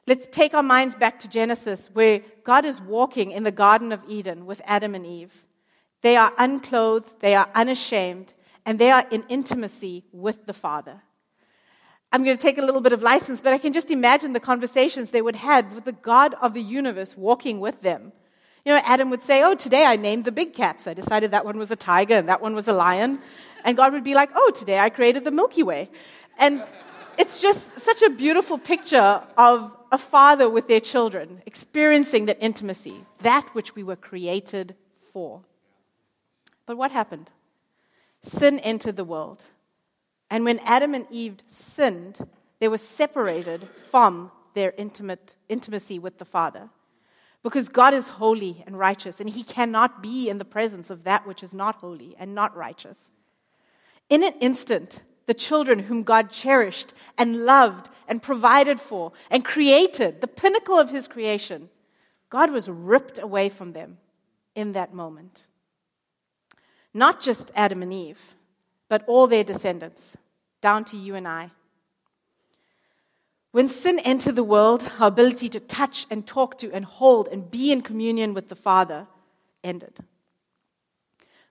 Let's 0.07 0.27
take 0.27 0.53
our 0.53 0.63
minds 0.63 0.95
back 0.95 1.19
to 1.19 1.29
Genesis, 1.29 1.89
where 1.93 2.21
God 2.43 2.65
is 2.65 2.81
walking 2.81 3.31
in 3.31 3.43
the 3.43 3.51
Garden 3.51 3.91
of 3.91 4.01
Eden 4.07 4.45
with 4.45 4.61
Adam 4.65 4.95
and 4.95 5.05
Eve. 5.05 5.45
They 6.01 6.17
are 6.17 6.33
unclothed, 6.37 7.19
they 7.19 7.35
are 7.35 7.49
unashamed, 7.53 8.33
and 8.65 8.79
they 8.79 8.91
are 8.91 9.05
in 9.11 9.23
intimacy 9.29 10.05
with 10.11 10.45
the 10.45 10.53
Father. 10.53 11.03
I'm 12.13 12.23
going 12.23 12.37
to 12.37 12.41
take 12.41 12.59
a 12.59 12.61
little 12.61 12.79
bit 12.79 12.93
of 12.93 13.01
license, 13.01 13.41
but 13.41 13.53
I 13.53 13.57
can 13.57 13.73
just 13.73 13.89
imagine 13.89 14.33
the 14.33 14.39
conversations 14.39 15.09
they 15.09 15.23
would 15.23 15.35
have 15.35 15.73
with 15.73 15.85
the 15.85 15.93
God 15.93 16.35
of 16.43 16.53
the 16.53 16.61
universe 16.61 17.17
walking 17.17 17.59
with 17.59 17.81
them. 17.81 18.11
You 18.63 18.73
know, 18.73 18.81
Adam 18.85 19.09
would 19.09 19.23
say, 19.23 19.41
Oh, 19.41 19.55
today 19.55 19.83
I 19.83 19.95
named 19.95 20.25
the 20.25 20.31
big 20.31 20.53
cats. 20.53 20.85
I 20.85 20.93
decided 20.93 21.31
that 21.31 21.43
one 21.43 21.57
was 21.57 21.71
a 21.71 21.75
tiger 21.75 22.15
and 22.15 22.29
that 22.29 22.39
one 22.39 22.53
was 22.53 22.67
a 22.67 22.73
lion. 22.73 23.19
And 23.65 23.75
God 23.75 23.93
would 23.93 24.03
be 24.03 24.13
like, 24.13 24.29
Oh, 24.35 24.51
today 24.51 24.77
I 24.77 24.91
created 24.91 25.23
the 25.23 25.31
Milky 25.31 25.63
Way. 25.63 25.89
And 26.37 26.63
it's 27.17 27.41
just 27.41 27.79
such 27.79 28.03
a 28.03 28.11
beautiful 28.11 28.59
picture 28.59 29.23
of 29.35 29.75
a 29.91 29.97
father 29.97 30.47
with 30.47 30.67
their 30.67 30.79
children, 30.79 31.41
experiencing 31.47 32.27
that 32.27 32.37
intimacy, 32.39 33.05
that 33.23 33.47
which 33.53 33.75
we 33.75 33.81
were 33.81 33.95
created 33.95 34.75
for. 35.11 35.41
But 36.67 36.77
what 36.77 36.91
happened? 36.91 37.31
Sin 38.21 38.59
entered 38.59 38.97
the 38.97 39.03
world. 39.03 39.41
And 40.33 40.45
when 40.45 40.57
Adam 40.65 40.95
and 40.95 41.05
Eve 41.11 41.37
sinned, 41.51 42.17
they 42.57 42.67
were 42.67 42.79
separated 42.79 43.69
from 43.91 44.31
their 44.55 44.73
intimate 44.79 45.35
intimacy 45.47 45.99
with 45.99 46.17
the 46.17 46.25
Father. 46.25 46.69
Because 47.43 47.69
God 47.69 47.93
is 47.93 48.07
holy 48.07 48.63
and 48.65 48.79
righteous, 48.79 49.19
and 49.19 49.29
He 49.29 49.43
cannot 49.43 50.01
be 50.01 50.27
in 50.29 50.39
the 50.39 50.43
presence 50.43 50.89
of 50.89 51.03
that 51.03 51.27
which 51.27 51.43
is 51.43 51.53
not 51.53 51.75
holy 51.75 52.15
and 52.17 52.33
not 52.33 52.57
righteous. 52.57 53.11
In 54.09 54.23
an 54.23 54.33
instant, 54.39 55.03
the 55.27 55.35
children 55.35 55.77
whom 55.77 56.01
God 56.01 56.31
cherished 56.31 56.93
and 57.15 57.45
loved 57.45 57.89
and 58.07 58.19
provided 58.19 58.79
for 58.79 59.11
and 59.29 59.45
created, 59.45 60.19
the 60.19 60.27
pinnacle 60.27 60.79
of 60.79 60.89
His 60.89 61.07
creation, 61.07 61.69
God 62.31 62.49
was 62.49 62.67
ripped 62.67 63.19
away 63.19 63.49
from 63.49 63.73
them 63.73 63.99
in 64.55 64.71
that 64.71 64.95
moment. 64.95 65.45
Not 66.91 67.21
just 67.21 67.51
Adam 67.53 67.83
and 67.83 67.93
Eve, 67.93 68.33
but 68.89 69.03
all 69.05 69.27
their 69.27 69.43
descendants, 69.43 70.17
down 70.63 70.85
to 70.85 70.97
you 70.97 71.13
and 71.13 71.27
I. 71.27 71.51
When 73.51 73.67
sin 73.67 73.99
entered 73.99 74.37
the 74.37 74.43
world, 74.43 74.89
our 74.97 75.09
ability 75.09 75.49
to 75.49 75.59
touch 75.59 76.07
and 76.09 76.25
talk 76.25 76.57
to 76.59 76.71
and 76.71 76.85
hold 76.85 77.27
and 77.27 77.51
be 77.51 77.71
in 77.71 77.81
communion 77.81 78.33
with 78.33 78.47
the 78.47 78.55
Father 78.55 79.05
ended. 79.61 79.93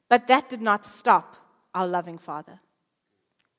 But 0.09 0.27
that 0.29 0.49
did 0.49 0.63
not 0.63 0.87
stop 0.87 1.37
our 1.75 1.87
loving 1.87 2.17
Father. 2.17 2.61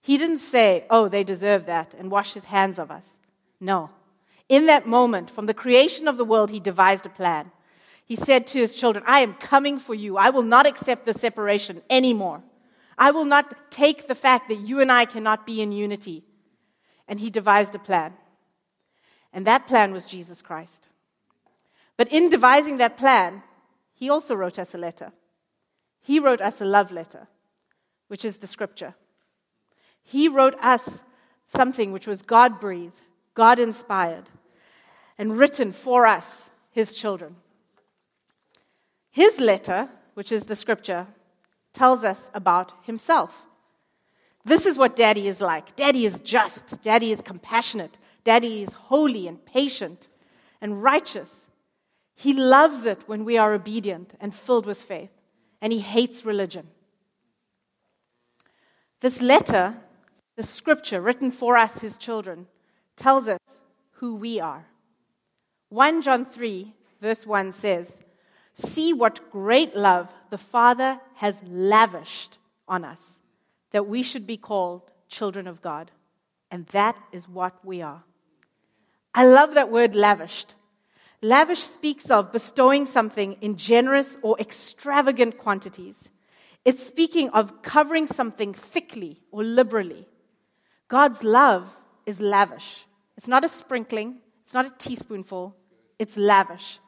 He 0.02 0.18
didn't 0.18 0.40
say, 0.40 0.86
Oh, 0.90 1.08
they 1.08 1.24
deserve 1.24 1.68
that, 1.68 1.94
and 1.94 2.12
wash 2.12 2.34
his 2.34 2.46
hands 2.46 2.80
of 2.80 2.92
us. 2.92 3.08
No. 3.60 3.92
In 4.50 4.66
that 4.66 4.88
moment, 4.88 5.30
from 5.30 5.46
the 5.46 5.54
creation 5.54 6.08
of 6.08 6.18
the 6.18 6.26
world, 6.26 6.50
he 6.50 6.60
devised 6.60 7.06
a 7.06 7.10
plan. 7.10 7.52
He 8.06 8.16
said 8.16 8.48
to 8.48 8.60
his 8.60 8.76
children, 8.76 9.06
I 9.08 9.20
am 9.20 9.36
coming 9.36 9.80
for 9.80 9.94
you. 9.94 10.18
I 10.18 10.32
will 10.32 10.44
not 10.44 10.66
accept 10.66 11.06
the 11.06 11.14
separation 11.14 11.82
anymore. 11.90 12.42
I 12.98 13.12
will 13.12 13.26
not 13.26 13.72
take 13.72 14.08
the 14.08 14.16
fact 14.16 14.50
that 14.50 14.60
you 14.60 14.80
and 14.80 14.92
I 14.92 15.06
cannot 15.06 15.46
be 15.46 15.62
in 15.62 15.72
unity. 15.72 16.24
And 17.08 17.20
he 17.20 17.30
devised 17.30 17.76
a 17.76 17.80
plan. 17.80 18.14
And 19.32 19.48
that 19.48 19.68
plan 19.68 19.92
was 19.92 20.06
Jesus 20.06 20.42
Christ. 20.42 20.88
But 21.98 22.12
in 22.12 22.30
devising 22.30 22.78
that 22.78 22.98
plan, 22.98 23.44
he 23.94 24.10
also 24.10 24.36
wrote 24.36 24.60
us 24.60 24.74
a 24.74 24.78
letter. 24.78 25.12
He 26.02 26.20
wrote 26.20 26.42
us 26.42 26.62
a 26.62 26.66
love 26.66 26.92
letter, 26.92 27.28
which 28.08 28.26
is 28.26 28.38
the 28.38 28.48
scripture. 28.48 28.96
He 30.04 30.28
wrote 30.28 30.56
us 30.62 31.02
something 31.48 31.92
which 31.92 32.08
was 32.08 32.22
God 32.22 32.60
breathed, 32.60 33.02
God 33.34 33.60
inspired, 33.60 34.30
and 35.18 35.38
written 35.38 35.72
for 35.72 36.06
us, 36.06 36.50
his 36.72 36.94
children. 36.94 37.36
His 39.12 39.40
letter, 39.40 39.90
which 40.16 40.32
is 40.32 40.46
the 40.46 40.56
scripture, 40.56 41.08
tells 41.74 42.04
us 42.04 42.30
about 42.34 42.74
himself. 42.84 43.46
This 44.46 44.66
is 44.66 44.78
what 44.78 44.96
daddy 44.96 45.28
is 45.28 45.42
like. 45.42 45.76
Daddy 45.76 46.06
is 46.06 46.20
just. 46.20 46.82
Daddy 46.82 47.12
is 47.12 47.22
compassionate. 47.22 47.98
Daddy 48.24 48.64
is 48.64 48.74
holy 48.74 49.28
and 49.28 49.44
patient 49.46 50.10
and 50.62 50.82
righteous. 50.82 51.32
He 52.16 52.34
loves 52.34 52.86
it 52.86 53.02
when 53.08 53.26
we 53.26 53.38
are 53.38 53.54
obedient 53.54 54.14
and 54.20 54.34
filled 54.34 54.66
with 54.66 54.78
faith, 54.78 55.10
and 55.62 55.74
he 55.74 55.80
hates 55.80 56.26
religion. 56.26 56.68
This 59.00 59.22
letter, 59.22 59.76
the 60.36 60.44
scripture 60.44 61.02
written 61.02 61.32
for 61.32 61.58
us, 61.58 61.80
his 61.80 61.98
children, 61.98 62.48
tells 62.96 63.28
us 63.28 63.40
who 63.94 64.16
we 64.16 64.40
are. 64.40 64.68
1 65.70 66.02
John 66.02 66.24
3, 66.26 66.74
verse 67.02 67.26
1 67.26 67.52
says, 67.52 68.00
See 68.56 68.94
what 68.94 69.32
great 69.32 69.76
love 69.76 70.14
the 70.30 70.38
Father 70.38 71.00
has 71.16 71.40
lavished 71.46 72.38
on 72.68 72.86
us, 72.86 73.00
that 73.72 73.88
we 73.88 74.04
should 74.04 74.28
be 74.28 74.38
called 74.38 74.92
children 75.10 75.48
of 75.48 75.62
God. 75.62 75.92
And 76.52 76.66
that 76.68 76.98
is 77.12 77.28
what 77.28 77.54
we 77.66 77.82
are. 77.82 78.04
I 79.14 79.26
love 79.26 79.56
that 79.56 79.72
word 79.72 79.96
lavished. 79.96 80.56
Lavish 81.22 81.62
speaks 81.62 82.12
of 82.12 82.32
bestowing 82.32 82.86
something 82.86 83.38
in 83.42 83.56
generous 83.56 84.18
or 84.22 84.40
extravagant 84.40 85.38
quantities. 85.38 86.10
It's 86.66 86.86
speaking 86.86 87.30
of 87.30 87.62
covering 87.62 88.08
something 88.08 88.54
thickly 88.54 89.22
or 89.32 89.44
liberally. 89.44 90.08
God's 90.88 91.24
love 91.24 91.76
is 92.06 92.20
lavish. 92.20 92.86
It's 93.18 93.28
not 93.28 93.46
a 93.46 93.50
sprinkling, 93.50 94.20
it's 94.44 94.54
not 94.54 94.66
a 94.66 94.74
teaspoonful, 94.78 95.56
it's 95.98 96.18
lavish. 96.18 96.80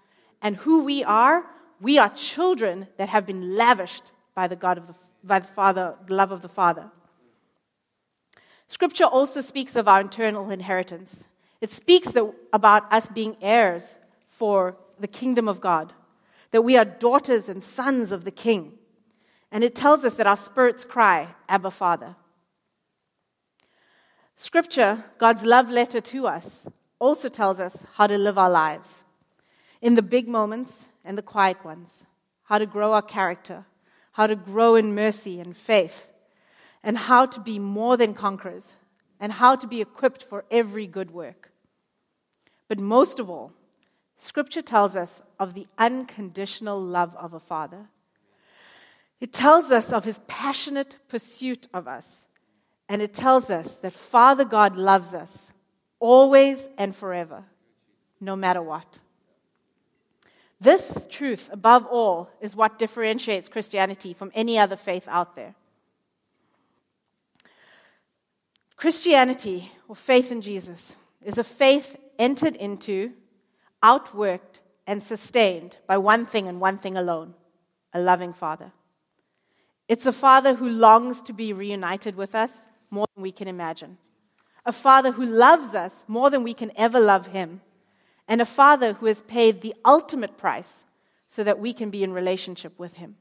And 0.41 0.57
who 0.57 0.83
we 0.83 1.03
are, 1.03 1.45
we 1.79 1.97
are 1.97 2.09
children 2.09 2.87
that 2.97 3.09
have 3.09 3.25
been 3.25 3.55
lavished 3.55 4.11
by 4.33 4.47
the 4.47 4.55
God 4.55 4.77
of 4.77 4.87
the, 4.87 4.95
by 5.23 5.39
the 5.39 5.47
Father, 5.47 5.97
the 6.07 6.13
love 6.13 6.31
of 6.31 6.41
the 6.41 6.49
Father. 6.49 6.89
Scripture 8.67 9.05
also 9.05 9.41
speaks 9.41 9.75
of 9.75 9.87
our 9.87 10.01
eternal 10.01 10.49
inheritance. 10.49 11.23
It 11.61 11.71
speaks 11.71 12.13
about 12.53 12.91
us 12.91 13.07
being 13.07 13.37
heirs 13.41 13.97
for 14.27 14.77
the 14.99 15.07
kingdom 15.07 15.47
of 15.47 15.61
God, 15.61 15.93
that 16.51 16.63
we 16.63 16.77
are 16.77 16.85
daughters 16.85 17.49
and 17.49 17.63
sons 17.63 18.11
of 18.11 18.25
the 18.25 18.31
King. 18.31 18.73
And 19.51 19.63
it 19.63 19.75
tells 19.75 20.03
us 20.03 20.15
that 20.15 20.27
our 20.27 20.37
spirits 20.37 20.85
cry, 20.85 21.35
Abba, 21.47 21.71
Father. 21.71 22.15
Scripture, 24.35 25.05
God's 25.17 25.43
love 25.43 25.69
letter 25.69 26.01
to 26.01 26.27
us, 26.27 26.67
also 26.99 27.29
tells 27.29 27.59
us 27.59 27.83
how 27.93 28.07
to 28.07 28.17
live 28.17 28.37
our 28.37 28.49
lives 28.49 29.03
in 29.81 29.95
the 29.95 30.01
big 30.01 30.27
moments 30.27 30.73
and 31.05 31.17
the 31.17 31.21
quiet 31.21 31.63
ones, 31.63 32.03
how 32.43 32.57
to 32.57 32.65
grow 32.65 32.93
our 32.93 33.01
character, 33.01 33.65
how 34.13 34.27
to 34.27 34.35
grow 34.35 34.75
in 34.75 34.95
mercy 34.95 35.39
and 35.39 35.55
faith, 35.55 36.11
and 36.83 36.97
how 36.97 37.25
to 37.25 37.39
be 37.39 37.59
more 37.59 37.97
than 37.97 38.13
conquerors, 38.13 38.73
and 39.19 39.31
how 39.31 39.55
to 39.55 39.67
be 39.67 39.81
equipped 39.81 40.23
for 40.23 40.45
every 40.51 40.87
good 40.87 41.11
work. 41.11 41.51
But 42.67 42.79
most 42.79 43.19
of 43.19 43.29
all, 43.29 43.53
Scripture 44.17 44.61
tells 44.61 44.95
us 44.95 45.21
of 45.39 45.53
the 45.53 45.67
unconditional 45.77 46.81
love 46.81 47.15
of 47.15 47.33
a 47.33 47.39
father. 47.39 47.87
It 49.19 49.33
tells 49.33 49.71
us 49.71 49.91
of 49.91 50.05
his 50.05 50.19
passionate 50.27 50.97
pursuit 51.07 51.67
of 51.73 51.87
us. 51.87 52.25
And 52.87 53.01
it 53.01 53.13
tells 53.13 53.49
us 53.49 53.75
that 53.75 53.93
Father 53.93 54.45
God 54.45 54.75
loves 54.75 55.13
us 55.13 55.51
always 55.99 56.69
and 56.77 56.95
forever, 56.95 57.43
no 58.21 58.35
matter 58.35 58.61
what. 58.61 58.99
This 60.65 61.05
truth, 61.11 61.47
above 61.53 61.85
all, 61.85 62.31
is 62.41 62.55
what 62.55 62.79
differentiates 62.79 63.47
Christianity 63.47 64.13
from 64.13 64.31
any 64.33 64.57
other 64.57 64.75
faith 64.75 65.07
out 65.07 65.35
there. 65.35 65.53
Christianity, 68.75 69.71
or 69.87 69.95
faith 69.95 70.31
in 70.31 70.41
Jesus, 70.41 70.93
is 71.21 71.37
a 71.37 71.43
faith 71.43 71.95
entered 72.17 72.55
into, 72.55 73.13
outworked, 73.83 74.59
and 74.87 75.03
sustained 75.03 75.77
by 75.85 75.99
one 75.99 76.25
thing 76.25 76.47
and 76.47 76.59
one 76.59 76.79
thing 76.79 76.97
alone 76.97 77.35
a 77.93 78.01
loving 78.01 78.33
Father. 78.33 78.71
It's 79.87 80.07
a 80.07 80.11
Father 80.11 80.55
who 80.55 80.67
longs 80.67 81.21
to 81.21 81.33
be 81.33 81.53
reunited 81.53 82.15
with 82.15 82.33
us 82.33 82.65
more 82.89 83.05
than 83.13 83.21
we 83.21 83.31
can 83.31 83.47
imagine, 83.47 83.99
a 84.65 84.73
Father 84.73 85.11
who 85.11 85.27
loves 85.27 85.75
us 85.75 86.03
more 86.07 86.31
than 86.31 86.41
we 86.41 86.55
can 86.55 86.71
ever 86.75 86.99
love 86.99 87.27
Him, 87.27 87.61
and 88.27 88.41
a 88.41 88.45
Father 88.45 88.93
who 88.93 89.05
has 89.05 89.21
paid 89.21 89.61
the 89.61 89.75
ultimate 89.83 90.37
price 90.37 90.83
so 91.27 91.43
that 91.43 91.59
we 91.59 91.73
can 91.73 91.89
be 91.89 92.03
in 92.03 92.13
relationship 92.13 92.77
with 92.79 92.93
Him. 92.93 93.15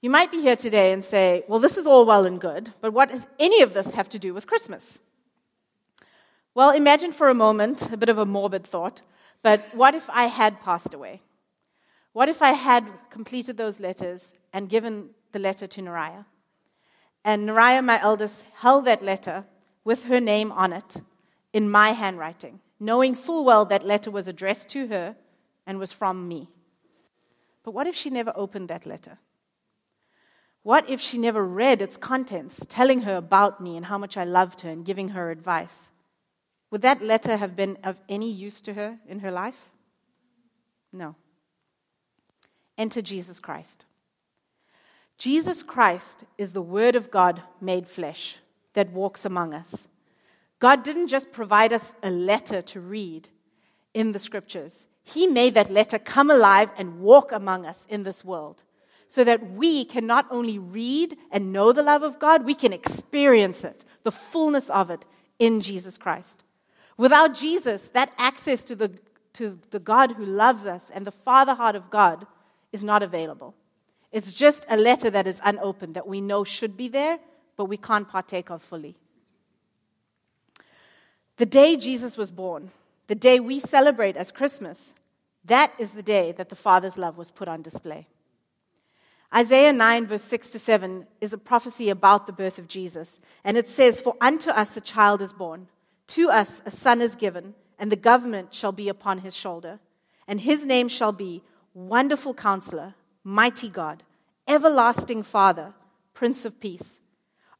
You 0.00 0.10
might 0.10 0.32
be 0.32 0.40
here 0.40 0.56
today 0.56 0.92
and 0.92 1.04
say, 1.04 1.44
well, 1.46 1.60
this 1.60 1.78
is 1.78 1.86
all 1.86 2.04
well 2.04 2.26
and 2.26 2.40
good, 2.40 2.72
but 2.80 2.92
what 2.92 3.08
does 3.08 3.26
any 3.38 3.62
of 3.62 3.72
this 3.72 3.94
have 3.94 4.08
to 4.10 4.18
do 4.18 4.34
with 4.34 4.48
Christmas? 4.48 4.98
Well, 6.54 6.70
imagine 6.70 7.12
for 7.12 7.28
a 7.28 7.34
moment, 7.34 7.92
a 7.92 7.96
bit 7.96 8.08
of 8.08 8.18
a 8.18 8.26
morbid 8.26 8.64
thought, 8.66 9.02
but 9.42 9.60
what 9.74 9.94
if 9.94 10.10
I 10.10 10.24
had 10.24 10.60
passed 10.60 10.92
away? 10.92 11.22
What 12.12 12.28
if 12.28 12.42
I 12.42 12.52
had 12.52 12.86
completed 13.10 13.56
those 13.56 13.80
letters 13.80 14.32
and 14.52 14.68
given 14.68 15.10
the 15.30 15.38
letter 15.38 15.66
to 15.66 15.80
Nariah? 15.80 16.26
And 17.24 17.48
Nariah, 17.48 17.84
my 17.84 18.00
eldest, 18.02 18.44
held 18.56 18.84
that 18.84 19.02
letter 19.02 19.44
with 19.84 20.04
her 20.04 20.20
name 20.20 20.52
on 20.52 20.72
it 20.72 20.96
in 21.52 21.70
my 21.70 21.90
handwriting, 21.90 22.60
knowing 22.80 23.14
full 23.14 23.44
well 23.44 23.64
that 23.66 23.84
letter 23.84 24.10
was 24.10 24.28
addressed 24.28 24.68
to 24.70 24.86
her 24.88 25.16
and 25.66 25.78
was 25.78 25.92
from 25.92 26.26
me. 26.28 26.48
But 27.62 27.72
what 27.72 27.86
if 27.86 27.94
she 27.94 28.10
never 28.10 28.32
opened 28.34 28.68
that 28.68 28.86
letter? 28.86 29.18
What 30.62 30.88
if 30.88 31.00
she 31.00 31.18
never 31.18 31.44
read 31.44 31.82
its 31.82 31.96
contents, 31.96 32.64
telling 32.68 33.02
her 33.02 33.16
about 33.16 33.60
me 33.60 33.76
and 33.76 33.86
how 33.86 33.98
much 33.98 34.16
I 34.16 34.24
loved 34.24 34.60
her 34.60 34.70
and 34.70 34.84
giving 34.84 35.08
her 35.08 35.30
advice? 35.30 35.74
Would 36.70 36.82
that 36.82 37.02
letter 37.02 37.36
have 37.36 37.56
been 37.56 37.78
of 37.82 38.00
any 38.08 38.30
use 38.30 38.60
to 38.62 38.74
her 38.74 38.98
in 39.08 39.20
her 39.20 39.30
life? 39.30 39.70
No. 40.92 41.16
Enter 42.78 43.02
Jesus 43.02 43.38
Christ. 43.38 43.84
Jesus 45.18 45.62
Christ 45.62 46.24
is 46.38 46.52
the 46.52 46.62
Word 46.62 46.96
of 46.96 47.10
God 47.10 47.42
made 47.60 47.86
flesh 47.86 48.38
that 48.74 48.92
walks 48.92 49.24
among 49.24 49.52
us. 49.54 49.88
God 50.62 50.84
didn't 50.84 51.08
just 51.08 51.32
provide 51.32 51.72
us 51.72 51.92
a 52.04 52.10
letter 52.12 52.62
to 52.62 52.80
read 52.80 53.28
in 53.94 54.12
the 54.12 54.20
scriptures, 54.20 54.86
He 55.02 55.26
made 55.26 55.54
that 55.54 55.70
letter 55.70 55.98
come 55.98 56.30
alive 56.30 56.70
and 56.78 57.00
walk 57.00 57.32
among 57.32 57.66
us 57.66 57.84
in 57.88 58.04
this 58.04 58.24
world 58.24 58.62
so 59.08 59.24
that 59.24 59.50
we 59.50 59.84
can 59.84 60.06
not 60.06 60.24
only 60.30 60.60
read 60.60 61.16
and 61.32 61.52
know 61.52 61.72
the 61.72 61.82
love 61.82 62.04
of 62.04 62.20
God, 62.20 62.44
we 62.44 62.54
can 62.54 62.72
experience 62.72 63.64
it, 63.64 63.84
the 64.04 64.12
fullness 64.12 64.70
of 64.70 64.88
it 64.88 65.04
in 65.40 65.62
Jesus 65.62 65.98
Christ. 65.98 66.44
Without 66.96 67.34
Jesus, 67.34 67.90
that 67.92 68.12
access 68.16 68.62
to 68.62 68.76
the, 68.76 68.92
to 69.32 69.58
the 69.72 69.80
God 69.80 70.12
who 70.12 70.24
loves 70.24 70.64
us 70.64 70.92
and 70.94 71.04
the 71.04 71.10
Father 71.10 71.54
heart 71.54 71.74
of 71.74 71.90
God 71.90 72.24
is 72.70 72.84
not 72.84 73.02
available. 73.02 73.56
It's 74.12 74.32
just 74.32 74.64
a 74.70 74.76
letter 74.76 75.10
that 75.10 75.26
is 75.26 75.40
unopened 75.44 75.94
that 75.94 76.06
we 76.06 76.20
know 76.20 76.44
should 76.44 76.76
be 76.76 76.86
there, 76.86 77.18
but 77.56 77.64
we 77.64 77.78
can't 77.78 78.08
partake 78.08 78.48
of 78.48 78.62
fully. 78.62 78.96
The 81.38 81.46
day 81.46 81.76
Jesus 81.76 82.16
was 82.16 82.30
born, 82.30 82.70
the 83.06 83.14
day 83.14 83.40
we 83.40 83.58
celebrate 83.58 84.16
as 84.16 84.30
Christmas, 84.30 84.92
that 85.44 85.72
is 85.78 85.92
the 85.92 86.02
day 86.02 86.32
that 86.32 86.48
the 86.48 86.56
Father's 86.56 86.98
love 86.98 87.16
was 87.16 87.30
put 87.30 87.48
on 87.48 87.62
display. 87.62 88.06
Isaiah 89.34 89.72
9, 89.72 90.06
verse 90.06 90.22
6 90.22 90.50
to 90.50 90.58
7, 90.58 91.06
is 91.20 91.32
a 91.32 91.38
prophecy 91.38 91.88
about 91.88 92.26
the 92.26 92.34
birth 92.34 92.58
of 92.58 92.68
Jesus. 92.68 93.18
And 93.44 93.56
it 93.56 93.66
says, 93.66 94.00
For 94.00 94.14
unto 94.20 94.50
us 94.50 94.76
a 94.76 94.80
child 94.80 95.22
is 95.22 95.32
born, 95.32 95.68
to 96.08 96.30
us 96.30 96.60
a 96.66 96.70
son 96.70 97.00
is 97.00 97.16
given, 97.16 97.54
and 97.78 97.90
the 97.90 97.96
government 97.96 98.52
shall 98.52 98.72
be 98.72 98.90
upon 98.90 99.18
his 99.18 99.34
shoulder. 99.34 99.80
And 100.28 100.40
his 100.40 100.66
name 100.66 100.88
shall 100.88 101.12
be 101.12 101.42
Wonderful 101.72 102.34
Counselor, 102.34 102.94
Mighty 103.24 103.70
God, 103.70 104.02
Everlasting 104.46 105.22
Father, 105.22 105.72
Prince 106.12 106.44
of 106.44 106.60
Peace. 106.60 107.00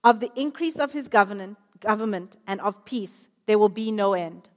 Of 0.04 0.20
the 0.20 0.30
increase 0.36 0.76
of 0.76 0.92
his 0.92 1.08
government, 1.08 1.56
government 1.80 2.36
and 2.46 2.60
of 2.60 2.84
peace 2.84 3.28
there 3.46 3.58
will 3.58 3.68
be 3.68 3.90
no 3.90 4.14
end. 4.14 4.48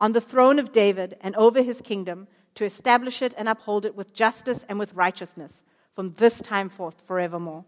On 0.00 0.12
the 0.12 0.20
throne 0.20 0.58
of 0.58 0.72
David 0.72 1.16
and 1.20 1.34
over 1.36 1.62
his 1.62 1.80
kingdom, 1.80 2.28
to 2.56 2.64
establish 2.64 3.22
it 3.22 3.34
and 3.36 3.48
uphold 3.48 3.84
it 3.84 3.94
with 3.94 4.14
justice 4.14 4.64
and 4.68 4.78
with 4.78 4.94
righteousness 4.94 5.62
from 5.94 6.14
this 6.14 6.42
time 6.42 6.68
forth 6.68 7.00
forevermore. 7.06 7.64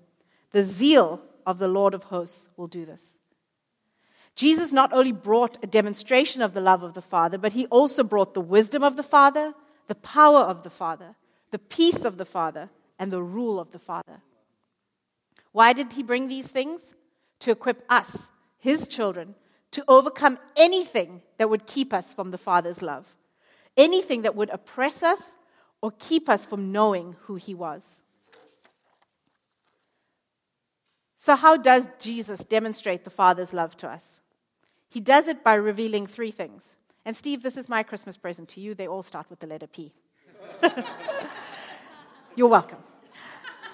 The 0.52 0.64
zeal 0.64 1.22
of 1.46 1.58
the 1.58 1.68
Lord 1.68 1.94
of 1.94 2.04
hosts 2.04 2.48
will 2.56 2.66
do 2.66 2.84
this. 2.84 3.18
Jesus 4.34 4.72
not 4.72 4.92
only 4.92 5.12
brought 5.12 5.58
a 5.62 5.66
demonstration 5.66 6.42
of 6.42 6.54
the 6.54 6.60
love 6.60 6.82
of 6.82 6.94
the 6.94 7.02
Father, 7.02 7.38
but 7.38 7.52
he 7.52 7.66
also 7.66 8.04
brought 8.04 8.34
the 8.34 8.40
wisdom 8.40 8.82
of 8.82 8.96
the 8.96 9.02
Father, 9.02 9.52
the 9.88 9.94
power 9.94 10.40
of 10.40 10.62
the 10.62 10.70
Father, 10.70 11.16
the 11.50 11.58
peace 11.58 12.04
of 12.04 12.18
the 12.18 12.24
Father, 12.24 12.70
and 12.98 13.10
the 13.10 13.22
rule 13.22 13.58
of 13.58 13.72
the 13.72 13.78
Father. 13.78 14.22
Why 15.52 15.72
did 15.72 15.94
he 15.94 16.02
bring 16.02 16.28
these 16.28 16.46
things? 16.46 16.94
To 17.40 17.50
equip 17.50 17.84
us, 17.88 18.28
his 18.58 18.86
children, 18.86 19.34
to 19.72 19.84
overcome 19.86 20.38
anything 20.56 21.22
that 21.38 21.50
would 21.50 21.66
keep 21.66 21.92
us 21.92 22.12
from 22.14 22.30
the 22.30 22.38
Father's 22.38 22.82
love, 22.82 23.06
anything 23.76 24.22
that 24.22 24.34
would 24.34 24.50
oppress 24.50 25.02
us 25.02 25.20
or 25.82 25.92
keep 25.98 26.28
us 26.28 26.46
from 26.46 26.72
knowing 26.72 27.16
who 27.22 27.36
he 27.36 27.54
was. 27.54 28.00
So, 31.16 31.34
how 31.34 31.56
does 31.56 31.88
Jesus 31.98 32.44
demonstrate 32.44 33.04
the 33.04 33.10
Father's 33.10 33.52
love 33.52 33.76
to 33.78 33.88
us? 33.88 34.20
He 34.88 35.00
does 35.00 35.28
it 35.28 35.44
by 35.44 35.54
revealing 35.54 36.06
three 36.06 36.30
things. 36.30 36.62
And, 37.04 37.16
Steve, 37.16 37.42
this 37.42 37.56
is 37.56 37.68
my 37.68 37.82
Christmas 37.82 38.16
present 38.16 38.48
to 38.50 38.60
you. 38.60 38.74
They 38.74 38.86
all 38.86 39.02
start 39.02 39.28
with 39.28 39.40
the 39.40 39.46
letter 39.46 39.66
P. 39.66 39.92
You're 42.36 42.48
welcome. 42.48 42.78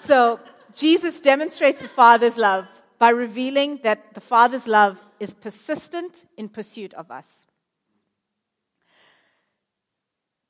So, 0.05 0.41
Jesus 0.75 1.21
demonstrates 1.21 1.81
the 1.81 1.89
Father's 1.89 2.37
love 2.37 2.67
by 2.99 3.11
revealing 3.11 3.79
that 3.83 4.15
the 4.15 4.21
Father's 4.21 4.67
love 4.67 5.04
is 5.21 5.35
persistent 5.35 6.27
in 6.37 6.49
pursuit 6.49 6.95
of 6.95 7.11
us. 7.11 7.47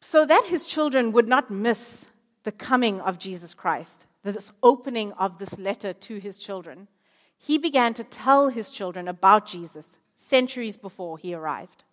So 0.01 0.27
that 0.27 0.45
his 0.49 0.65
children 0.65 1.13
would 1.13 1.29
not 1.29 1.51
miss 1.51 2.07
the 2.45 2.53
coming 2.53 3.01
of 3.01 3.19
Jesus 3.19 3.55
Christ, 3.55 4.07
this 4.23 4.53
opening 4.63 5.13
of 5.13 5.39
this 5.39 5.59
letter 5.59 5.93
to 5.93 6.19
his 6.19 6.39
children, 6.39 6.89
he 7.37 7.59
began 7.59 7.95
to 7.95 8.05
tell 8.05 8.49
his 8.49 8.71
children 8.71 9.09
about 9.09 9.47
Jesus 9.47 9.87
centuries 10.19 10.77
before 10.77 11.19
he 11.19 11.35
arrived. 11.35 11.85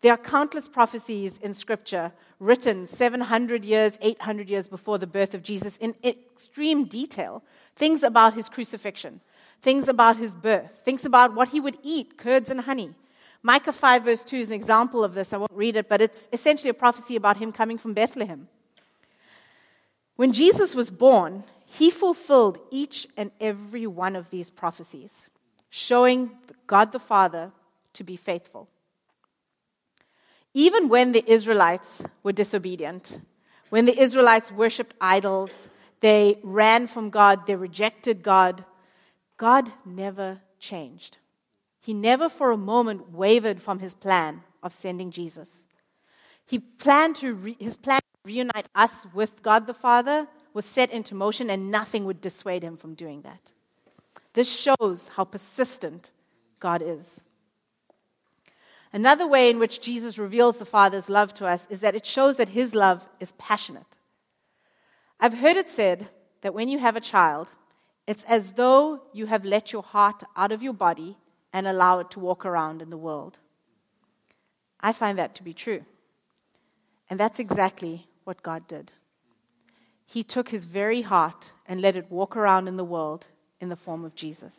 There 0.00 0.12
are 0.12 0.18
countless 0.18 0.68
prophecies 0.68 1.38
in 1.38 1.54
Scripture 1.54 2.12
written 2.38 2.86
700 2.86 3.64
years, 3.64 3.96
800 4.02 4.50
years 4.50 4.68
before 4.68 4.98
the 4.98 5.06
birth 5.06 5.32
of 5.32 5.42
Jesus 5.42 5.76
in 5.78 5.94
extreme 6.04 6.84
detail. 6.84 7.42
Things 7.74 8.02
about 8.02 8.34
his 8.34 8.48
crucifixion, 8.48 9.20
things 9.64 9.88
about 9.88 10.18
his 10.18 10.34
birth, 10.34 10.70
things 10.84 11.06
about 11.06 11.34
what 11.34 11.48
he 11.48 11.58
would 11.58 11.78
eat, 11.82 12.18
curds 12.18 12.50
and 12.50 12.60
honey. 12.60 12.90
Micah 13.42 13.72
5, 13.72 14.04
verse 14.04 14.22
2 14.22 14.36
is 14.36 14.48
an 14.48 14.52
example 14.52 15.02
of 15.02 15.14
this. 15.14 15.32
I 15.32 15.38
won't 15.38 15.50
read 15.52 15.76
it, 15.76 15.88
but 15.88 16.02
it's 16.02 16.28
essentially 16.32 16.68
a 16.68 16.74
prophecy 16.74 17.16
about 17.16 17.38
him 17.38 17.50
coming 17.50 17.78
from 17.78 17.94
Bethlehem. 17.94 18.48
When 20.16 20.32
Jesus 20.32 20.74
was 20.74 20.90
born, 20.90 21.44
he 21.64 21.90
fulfilled 21.90 22.58
each 22.70 23.08
and 23.16 23.30
every 23.40 23.86
one 23.86 24.16
of 24.16 24.28
these 24.28 24.50
prophecies, 24.50 25.10
showing 25.70 26.30
God 26.66 26.92
the 26.92 27.00
Father 27.00 27.50
to 27.94 28.04
be 28.04 28.16
faithful. 28.16 28.68
Even 30.52 30.88
when 30.88 31.12
the 31.12 31.24
Israelites 31.26 32.02
were 32.22 32.32
disobedient, 32.32 33.18
when 33.70 33.86
the 33.86 33.98
Israelites 33.98 34.52
worshiped 34.52 34.94
idols, 35.00 35.50
they 36.00 36.38
ran 36.42 36.86
from 36.86 37.08
God, 37.08 37.46
they 37.46 37.56
rejected 37.56 38.22
God, 38.22 38.64
God 39.36 39.72
never 39.84 40.40
changed. 40.58 41.18
He 41.80 41.92
never 41.92 42.28
for 42.28 42.50
a 42.50 42.56
moment 42.56 43.12
wavered 43.12 43.60
from 43.60 43.78
his 43.78 43.94
plan 43.94 44.42
of 44.62 44.72
sending 44.72 45.10
Jesus. 45.10 45.64
He 46.46 46.58
planned 46.58 47.16
to 47.16 47.34
re- 47.34 47.56
his 47.58 47.76
plan 47.76 48.00
to 48.00 48.18
reunite 48.24 48.68
us 48.74 49.06
with 49.12 49.42
God 49.42 49.66
the 49.66 49.74
Father 49.74 50.26
was 50.52 50.64
set 50.64 50.90
into 50.90 51.14
motion, 51.14 51.50
and 51.50 51.70
nothing 51.70 52.04
would 52.04 52.20
dissuade 52.20 52.62
him 52.62 52.76
from 52.76 52.94
doing 52.94 53.22
that. 53.22 53.52
This 54.34 54.48
shows 54.48 55.08
how 55.14 55.24
persistent 55.24 56.10
God 56.60 56.80
is. 56.80 57.20
Another 58.92 59.26
way 59.26 59.50
in 59.50 59.58
which 59.58 59.80
Jesus 59.80 60.18
reveals 60.18 60.58
the 60.58 60.64
Father's 60.64 61.10
love 61.10 61.34
to 61.34 61.46
us 61.46 61.66
is 61.68 61.80
that 61.80 61.96
it 61.96 62.06
shows 62.06 62.36
that 62.36 62.50
his 62.50 62.74
love 62.74 63.06
is 63.18 63.32
passionate. 63.32 63.96
I've 65.18 65.34
heard 65.34 65.56
it 65.56 65.68
said 65.68 66.08
that 66.42 66.54
when 66.54 66.68
you 66.68 66.78
have 66.78 66.94
a 66.94 67.00
child, 67.00 67.48
it's 68.06 68.24
as 68.24 68.52
though 68.52 69.02
you 69.12 69.26
have 69.26 69.44
let 69.44 69.72
your 69.72 69.82
heart 69.82 70.22
out 70.36 70.52
of 70.52 70.62
your 70.62 70.74
body 70.74 71.16
and 71.52 71.66
allow 71.66 72.00
it 72.00 72.10
to 72.10 72.20
walk 72.20 72.44
around 72.44 72.82
in 72.82 72.90
the 72.90 72.96
world. 72.96 73.38
I 74.80 74.92
find 74.92 75.18
that 75.18 75.34
to 75.36 75.42
be 75.42 75.54
true. 75.54 75.84
And 77.08 77.18
that's 77.18 77.38
exactly 77.38 78.08
what 78.24 78.42
God 78.42 78.66
did. 78.68 78.92
He 80.06 80.22
took 80.22 80.50
his 80.50 80.64
very 80.64 81.02
heart 81.02 81.52
and 81.66 81.80
let 81.80 81.96
it 81.96 82.10
walk 82.10 82.36
around 82.36 82.68
in 82.68 82.76
the 82.76 82.84
world 82.84 83.28
in 83.60 83.68
the 83.68 83.76
form 83.76 84.04
of 84.04 84.14
Jesus. 84.14 84.52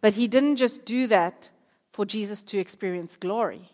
But 0.00 0.14
he 0.14 0.28
didn't 0.28 0.56
just 0.56 0.84
do 0.84 1.06
that 1.08 1.50
for 1.92 2.04
Jesus 2.04 2.42
to 2.44 2.58
experience 2.58 3.16
glory, 3.16 3.70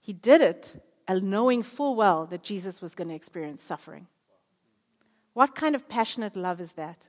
he 0.00 0.12
did 0.12 0.40
it 0.40 0.82
knowing 1.08 1.62
full 1.62 1.94
well 1.94 2.24
that 2.26 2.42
Jesus 2.42 2.80
was 2.80 2.94
going 2.94 3.08
to 3.08 3.14
experience 3.14 3.62
suffering. 3.62 4.06
What 5.34 5.54
kind 5.54 5.74
of 5.74 5.88
passionate 5.88 6.36
love 6.36 6.60
is 6.60 6.72
that? 6.72 7.08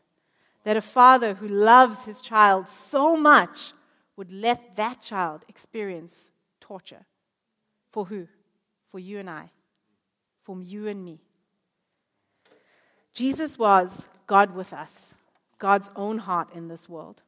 That 0.63 0.77
a 0.77 0.81
father 0.81 1.33
who 1.33 1.47
loves 1.47 2.05
his 2.05 2.21
child 2.21 2.67
so 2.69 3.17
much 3.17 3.73
would 4.15 4.31
let 4.31 4.75
that 4.75 5.01
child 5.01 5.43
experience 5.47 6.31
torture. 6.59 7.05
For 7.91 8.05
who? 8.05 8.27
For 8.91 8.99
you 8.99 9.19
and 9.19 9.29
I 9.29 9.49
For 10.43 10.61
you 10.61 10.87
and 10.87 11.03
me. 11.03 11.19
Jesus 13.13 13.59
was 13.59 14.05
God 14.27 14.55
with 14.55 14.73
us, 14.73 15.13
God's 15.59 15.91
own 15.95 16.17
heart 16.17 16.49
in 16.53 16.67
this 16.67 16.89
world. 16.89 17.21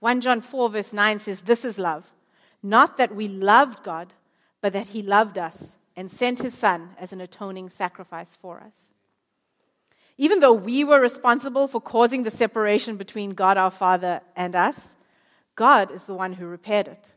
1 0.00 0.20
John 0.20 0.40
4, 0.40 0.70
verse 0.70 0.92
9 0.92 1.18
says, 1.18 1.40
This 1.42 1.64
is 1.64 1.78
love. 1.78 2.12
Not 2.62 2.98
that 2.98 3.14
we 3.14 3.28
loved 3.28 3.82
God, 3.82 4.12
but 4.60 4.72
that 4.72 4.88
He 4.88 5.02
loved 5.02 5.38
us 5.38 5.72
and 5.96 6.10
sent 6.10 6.40
His 6.40 6.54
Son 6.54 6.90
as 6.98 7.12
an 7.12 7.20
atoning 7.20 7.70
sacrifice 7.70 8.36
for 8.36 8.60
us. 8.60 8.88
Even 10.18 10.40
though 10.40 10.52
we 10.52 10.84
were 10.84 11.00
responsible 11.00 11.68
for 11.68 11.80
causing 11.80 12.22
the 12.22 12.30
separation 12.30 12.96
between 12.96 13.30
God 13.30 13.56
our 13.56 13.70
Father 13.70 14.20
and 14.34 14.54
us, 14.54 14.94
God 15.54 15.90
is 15.90 16.04
the 16.04 16.14
one 16.14 16.34
who 16.34 16.46
repaired 16.46 16.88
it 16.88 17.14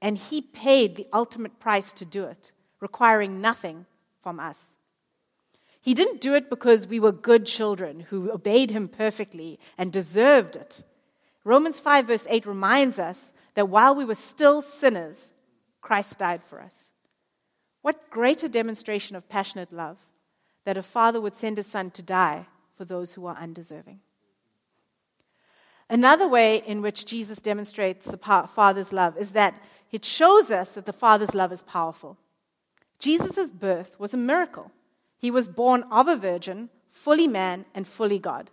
and 0.00 0.16
He 0.16 0.40
paid 0.40 0.96
the 0.96 1.06
ultimate 1.12 1.58
price 1.58 1.92
to 1.94 2.04
do 2.04 2.24
it, 2.24 2.52
requiring 2.80 3.40
nothing 3.40 3.86
from 4.22 4.38
us. 4.38 4.72
He 5.80 5.94
didn't 5.94 6.20
do 6.20 6.34
it 6.34 6.50
because 6.50 6.86
we 6.86 7.00
were 7.00 7.12
good 7.12 7.46
children 7.46 8.00
who 8.00 8.30
obeyed 8.30 8.70
Him 8.70 8.88
perfectly 8.88 9.58
and 9.78 9.92
deserved 9.92 10.56
it. 10.56 10.82
Romans 11.44 11.78
5, 11.80 12.06
verse 12.06 12.26
8 12.28 12.46
reminds 12.46 12.98
us 12.98 13.32
that 13.54 13.68
while 13.68 13.94
we 13.94 14.04
were 14.04 14.16
still 14.16 14.62
sinners, 14.62 15.30
Christ 15.80 16.18
died 16.18 16.42
for 16.44 16.60
us. 16.60 16.74
What 17.82 18.10
greater 18.10 18.48
demonstration 18.48 19.14
of 19.16 19.28
passionate 19.28 19.72
love 19.72 19.96
that 20.66 20.76
a 20.76 20.82
father 20.82 21.20
would 21.20 21.36
send 21.36 21.58
a 21.58 21.62
son 21.62 21.92
to 21.92 22.02
die 22.02 22.44
for 22.76 22.84
those 22.84 23.12
who 23.12 23.24
are 23.24 23.36
undeserving? 23.36 24.00
Another 25.88 26.26
way 26.26 26.56
in 26.66 26.82
which 26.82 27.06
Jesus 27.06 27.40
demonstrates 27.40 28.06
the 28.06 28.16
Father's 28.18 28.92
love 28.92 29.16
is 29.16 29.30
that 29.30 29.54
it 29.92 30.04
shows 30.04 30.50
us 30.50 30.72
that 30.72 30.84
the 30.84 30.92
Father's 30.92 31.36
love 31.36 31.52
is 31.52 31.62
powerful. 31.62 32.18
Jesus' 32.98 33.52
birth 33.52 33.98
was 34.00 34.12
a 34.12 34.16
miracle. 34.16 34.72
He 35.16 35.30
was 35.30 35.46
born 35.46 35.84
of 35.84 36.08
a 36.08 36.16
virgin, 36.16 36.70
fully 36.90 37.28
man 37.28 37.64
and 37.72 37.86
fully 37.86 38.18
God. 38.18 38.50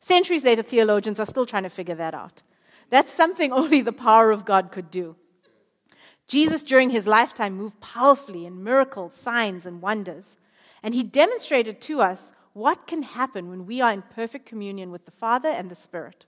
Centuries 0.00 0.44
later, 0.44 0.60
theologians 0.60 1.18
are 1.18 1.24
still 1.24 1.46
trying 1.46 1.62
to 1.62 1.70
figure 1.70 1.94
that 1.94 2.12
out. 2.12 2.42
That's 2.90 3.10
something 3.10 3.50
only 3.54 3.80
the 3.80 3.90
power 3.92 4.30
of 4.30 4.44
God 4.44 4.70
could 4.70 4.90
do. 4.90 5.16
Jesus, 6.28 6.62
during 6.62 6.90
his 6.90 7.06
lifetime, 7.06 7.56
moved 7.56 7.80
powerfully 7.80 8.44
in 8.44 8.62
miracles, 8.62 9.14
signs, 9.14 9.64
and 9.64 9.80
wonders. 9.80 10.36
And 10.84 10.94
he 10.94 11.02
demonstrated 11.02 11.80
to 11.80 12.02
us 12.02 12.30
what 12.52 12.86
can 12.86 13.02
happen 13.02 13.48
when 13.48 13.66
we 13.66 13.80
are 13.80 13.90
in 13.90 14.02
perfect 14.02 14.44
communion 14.44 14.92
with 14.92 15.06
the 15.06 15.10
Father 15.10 15.48
and 15.48 15.70
the 15.70 15.74
Spirit. 15.74 16.26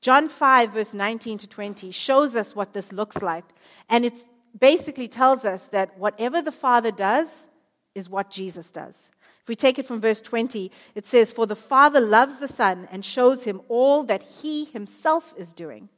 John 0.00 0.28
5, 0.28 0.72
verse 0.72 0.94
19 0.94 1.38
to 1.38 1.46
20, 1.46 1.90
shows 1.90 2.34
us 2.34 2.56
what 2.56 2.72
this 2.72 2.92
looks 2.92 3.20
like. 3.20 3.44
And 3.90 4.06
it 4.06 4.14
basically 4.58 5.06
tells 5.06 5.44
us 5.44 5.64
that 5.66 5.96
whatever 5.98 6.40
the 6.40 6.50
Father 6.50 6.90
does 6.90 7.46
is 7.94 8.08
what 8.08 8.30
Jesus 8.30 8.72
does. 8.72 9.10
If 9.42 9.48
we 9.48 9.54
take 9.54 9.78
it 9.78 9.86
from 9.86 10.00
verse 10.00 10.22
20, 10.22 10.72
it 10.94 11.04
says, 11.04 11.30
For 11.30 11.46
the 11.46 11.54
Father 11.54 12.00
loves 12.00 12.38
the 12.38 12.48
Son 12.48 12.88
and 12.90 13.04
shows 13.04 13.44
him 13.44 13.60
all 13.68 14.02
that 14.04 14.22
he 14.22 14.64
himself 14.64 15.34
is 15.36 15.52
doing. 15.52 15.90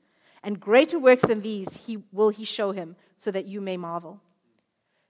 And 0.42 0.58
greater 0.58 0.98
works 0.98 1.22
than 1.22 1.42
these 1.42 1.72
he, 1.86 2.02
will 2.10 2.30
he 2.30 2.44
show 2.44 2.72
him, 2.72 2.96
so 3.16 3.30
that 3.30 3.46
you 3.46 3.60
may 3.60 3.76
marvel. 3.76 4.20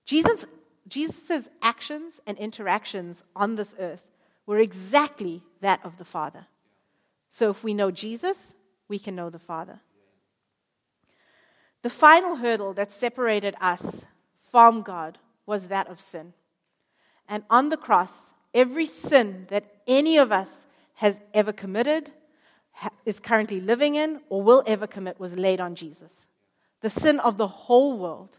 Jesus' 0.05 0.45
Jesus' 0.89 1.49
actions 1.63 2.21
and 2.27 2.37
interactions 2.39 3.23
on 3.35 3.57
this 3.57 3.75
earth 3.79 4.03
were 4.47 4.59
exactly 4.59 5.43
that 5.61 5.81
of 5.85 5.99
the 5.99 6.05
Father. 6.05 6.47
So 7.29 7.51
if 7.51 7.65
we 7.65 7.75
know 7.75 7.91
Jesus, 7.91 8.55
we 8.89 8.99
can 8.99 9.17
know 9.17 9.31
the 9.31 9.39
Father. 9.39 9.81
The 11.83 11.91
final 11.91 12.37
hurdle 12.37 12.73
that 12.75 12.93
separated 12.93 13.55
us 13.61 14.05
from 14.51 14.83
God 14.83 15.19
was 15.47 15.69
that 15.69 15.89
of 15.89 16.01
sin. 16.01 16.33
And 17.29 17.43
on 17.51 17.71
the 17.71 17.77
cross, 17.77 18.13
every 18.53 18.87
sin 18.87 19.47
that 19.49 19.83
any 19.87 20.17
of 20.17 20.33
us 20.33 20.67
has 20.95 21.19
ever 21.33 21.53
committed, 21.53 22.13
is 23.05 23.21
currently 23.21 23.61
living 23.61 23.95
in, 23.95 24.21
or 24.29 24.43
will 24.43 24.63
ever 24.67 24.87
commit 24.87 25.21
was 25.21 25.37
laid 25.37 25.61
on 25.61 25.75
Jesus. 25.75 26.13
The 26.81 26.91
sin 26.91 27.21
of 27.21 27.37
the 27.37 27.47
whole 27.47 27.99
world. 27.99 28.39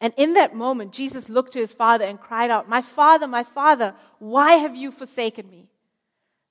And 0.00 0.12
in 0.16 0.34
that 0.34 0.54
moment, 0.54 0.92
Jesus 0.92 1.28
looked 1.28 1.54
to 1.54 1.60
his 1.60 1.72
father 1.72 2.04
and 2.04 2.20
cried 2.20 2.50
out, 2.50 2.68
My 2.68 2.82
father, 2.82 3.26
my 3.26 3.42
father, 3.42 3.94
why 4.18 4.54
have 4.56 4.76
you 4.76 4.90
forsaken 4.90 5.48
me? 5.48 5.68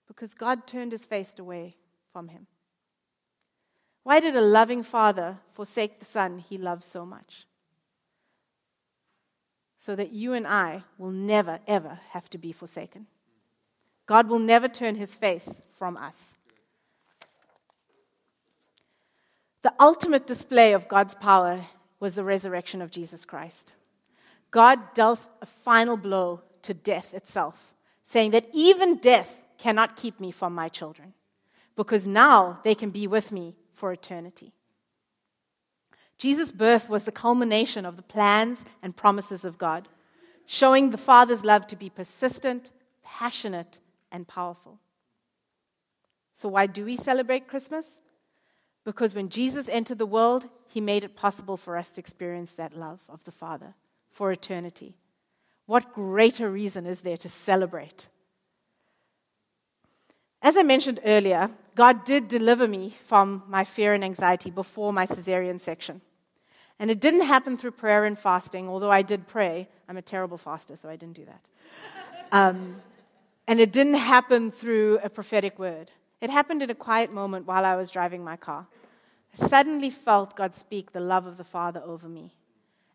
Because 0.08 0.34
God 0.34 0.66
turned 0.66 0.92
his 0.92 1.06
face 1.06 1.36
away 1.38 1.76
from 2.12 2.30
him. 2.30 2.48
Why 4.04 4.20
did 4.20 4.36
a 4.36 4.42
loving 4.42 4.84
father 4.84 5.38
forsake 5.54 6.00
the 6.00 6.06
son 6.06 6.40
he 6.40 6.58
loves 6.58 6.86
so 6.86 7.06
much? 7.06 7.46
So 9.78 9.96
that 9.96 10.12
you 10.12 10.34
and 10.34 10.48
I 10.48 10.84
will 10.98 11.12
never, 11.12 11.60
ever 11.68 12.00
have 12.12 12.30
to 12.32 12.38
be 12.38 12.52
forsaken. 12.52 13.08
God 14.08 14.28
will 14.28 14.40
never 14.40 14.68
turn 14.68 14.96
his 14.96 15.16
face 15.16 15.50
from 15.74 15.98
us. 15.98 16.34
The 19.64 19.74
ultimate 19.80 20.28
display 20.28 20.74
of 20.74 20.88
God's 20.88 21.16
power 21.16 21.66
was 22.00 22.16
the 22.16 22.24
resurrection 22.24 22.82
of 22.82 22.92
Jesus 22.92 23.26
Christ. 23.26 23.74
God 24.52 24.80
dealt 24.94 25.28
a 25.42 25.46
final 25.46 25.98
blow 25.98 26.42
to 26.64 26.74
death 26.74 27.14
itself, 27.14 27.74
saying 28.04 28.32
that 28.32 28.48
even 28.54 28.98
death 28.98 29.44
cannot 29.58 29.96
keep 29.96 30.20
me 30.20 30.32
from 30.32 30.54
my 30.54 30.70
children, 30.70 31.14
because 31.76 32.06
now 32.06 32.60
they 32.64 32.76
can 32.76 32.90
be 32.90 33.08
with 33.08 33.32
me 33.32 33.56
for 33.74 33.92
eternity. 33.92 34.54
Jesus' 36.18 36.52
birth 36.52 36.90
was 36.90 37.04
the 37.04 37.12
culmination 37.12 37.86
of 37.86 37.98
the 37.98 38.02
plans 38.02 38.64
and 38.82 38.96
promises 38.96 39.44
of 39.44 39.58
God, 39.58 39.88
showing 40.46 40.90
the 40.90 40.98
Father's 40.98 41.44
love 41.44 41.68
to 41.68 41.76
be 41.76 41.90
persistent, 41.90 42.72
passionate, 43.04 43.80
and 44.12 44.28
powerful. 44.28 44.80
So, 46.34 46.50
why 46.50 46.68
do 46.68 46.86
we 46.86 46.98
celebrate 46.98 47.48
Christmas? 47.48 47.98
Because 48.86 49.16
when 49.16 49.30
Jesus 49.30 49.68
entered 49.68 49.98
the 49.98 50.06
world, 50.06 50.48
he 50.68 50.80
made 50.80 51.04
it 51.04 51.16
possible 51.16 51.58
for 51.58 51.76
us 51.76 51.92
to 51.92 52.00
experience 52.00 52.54
that 52.54 52.78
love 52.78 53.00
of 53.10 53.24
the 53.26 53.32
Father 53.32 53.74
for 54.12 54.32
eternity. 54.32 54.96
What 55.66 55.94
greater 55.94 56.50
reason 56.50 56.86
is 56.86 57.02
there 57.02 57.18
to 57.18 57.28
celebrate? 57.28 58.08
As 60.42 60.56
I 60.56 60.62
mentioned 60.62 61.00
earlier, 61.04 61.50
God 61.74 62.06
did 62.06 62.28
deliver 62.28 62.68
me 62.68 62.94
from 63.02 63.42
my 63.48 63.64
fear 63.64 63.96
and 63.96 64.04
anxiety 64.04 64.52
before 64.52 64.94
my 64.94 65.08
cesarean 65.08 65.60
section. 65.60 66.02
And 66.78 66.92
it 66.92 67.00
didn't 67.00 67.22
happen 67.22 67.58
through 67.58 67.72
prayer 67.72 68.06
and 68.06 68.20
fasting, 68.20 68.70
although 68.70 68.92
I 68.92 69.02
did 69.02 69.28
pray. 69.28 69.68
I'm 69.90 69.98
a 69.98 70.04
terrible 70.04 70.38
faster, 70.38 70.76
so 70.76 70.88
I 70.88 70.98
didn't 70.98 71.16
do 71.16 71.26
that. 71.26 71.42
Um, 72.32 72.76
and 73.48 73.60
it 73.60 73.72
didn't 73.72 73.96
happen 73.96 74.52
through 74.52 75.00
a 75.04 75.10
prophetic 75.10 75.58
word. 75.58 75.90
It 76.22 76.30
happened 76.30 76.62
in 76.62 76.70
a 76.70 76.76
quiet 76.76 77.12
moment 77.12 77.46
while 77.46 77.66
I 77.66 77.76
was 77.76 77.92
driving 77.92 78.24
my 78.24 78.38
car. 78.38 78.68
I 79.34 79.48
suddenly 79.48 79.90
felt 79.90 80.36
God 80.36 80.56
speak 80.56 80.92
the 80.92 81.00
love 81.00 81.26
of 81.26 81.38
the 81.38 81.44
Father 81.44 81.82
over 81.86 82.08
me. 82.08 82.36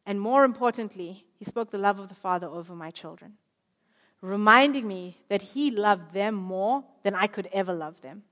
And 0.06 0.20
more 0.20 0.44
importantly, 0.44 1.26
He 1.36 1.44
spoke 1.44 1.70
the 1.70 1.78
love 1.78 2.00
of 2.00 2.08
the 2.08 2.14
Father 2.14 2.46
over 2.46 2.74
my 2.74 2.90
children 2.90 3.34
reminding 4.20 4.86
me 4.86 5.16
that 5.28 5.42
He 5.42 5.70
loved 5.70 6.12
them 6.12 6.34
more 6.34 6.84
than 7.02 7.14
I 7.14 7.26
could 7.26 7.48
ever 7.52 7.72
love 7.72 8.00
them. 8.02 8.22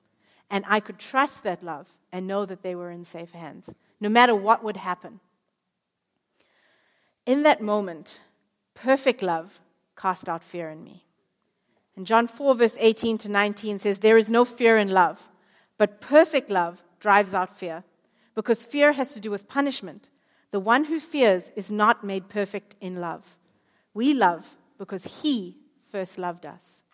And 0.51 0.64
I 0.66 0.81
could 0.81 0.98
trust 0.98 1.42
that 1.42 1.62
love 1.62 1.88
and 2.12 2.27
know 2.27 2.46
that 2.46 2.62
they 2.62 2.74
were 2.74 2.90
in 2.90 3.05
safe 3.05 3.33
hands, 3.33 3.70
no 4.01 4.09
matter 4.09 4.35
what 4.35 4.64
would 4.64 4.79
happen. 4.79 5.20
In 7.27 7.42
that 7.42 7.61
moment, 7.61 8.20
perfect 8.74 9.22
love 9.22 9.61
cast 9.96 10.29
out 10.29 10.42
fear 10.42 10.70
in 10.70 10.83
me. 10.83 11.05
And 11.98 12.06
John 12.06 12.28
4, 12.28 12.54
verse 12.54 12.76
18 12.78 13.18
to 13.18 13.28
19 13.28 13.80
says, 13.80 13.98
There 13.98 14.16
is 14.16 14.30
no 14.30 14.44
fear 14.44 14.78
in 14.78 14.87
love, 14.87 15.28
but 15.78 16.00
perfect 16.00 16.48
love 16.48 16.84
drives 17.00 17.34
out 17.34 17.58
fear, 17.58 17.82
because 18.37 18.62
fear 18.62 18.92
has 18.92 19.14
to 19.14 19.20
do 19.20 19.32
with 19.32 19.48
punishment. 19.48 20.08
The 20.52 20.61
one 20.61 20.84
who 20.84 21.00
fears 21.00 21.50
is 21.56 21.72
not 21.72 22.04
made 22.04 22.28
perfect 22.28 22.76
in 22.80 23.00
love. 23.00 23.37
We 23.94 24.14
love 24.14 24.54
because 24.78 25.22
he 25.22 25.56
first 25.90 26.18
loved 26.18 26.46
us. 26.46 26.84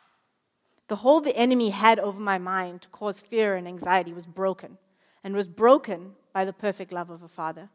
The 0.88 0.96
hold 0.96 1.24
the 1.24 1.36
enemy 1.36 1.68
had 1.68 1.98
over 1.98 2.18
my 2.18 2.38
mind 2.38 2.80
to 2.80 2.88
cause 2.88 3.20
fear 3.20 3.56
and 3.56 3.68
anxiety 3.68 4.14
was 4.14 4.24
broken, 4.24 4.78
and 5.22 5.34
was 5.34 5.48
broken 5.48 6.12
by 6.32 6.46
the 6.46 6.54
perfect 6.54 6.92
love 6.92 7.10
of 7.10 7.22
a 7.22 7.28
father. 7.28 7.68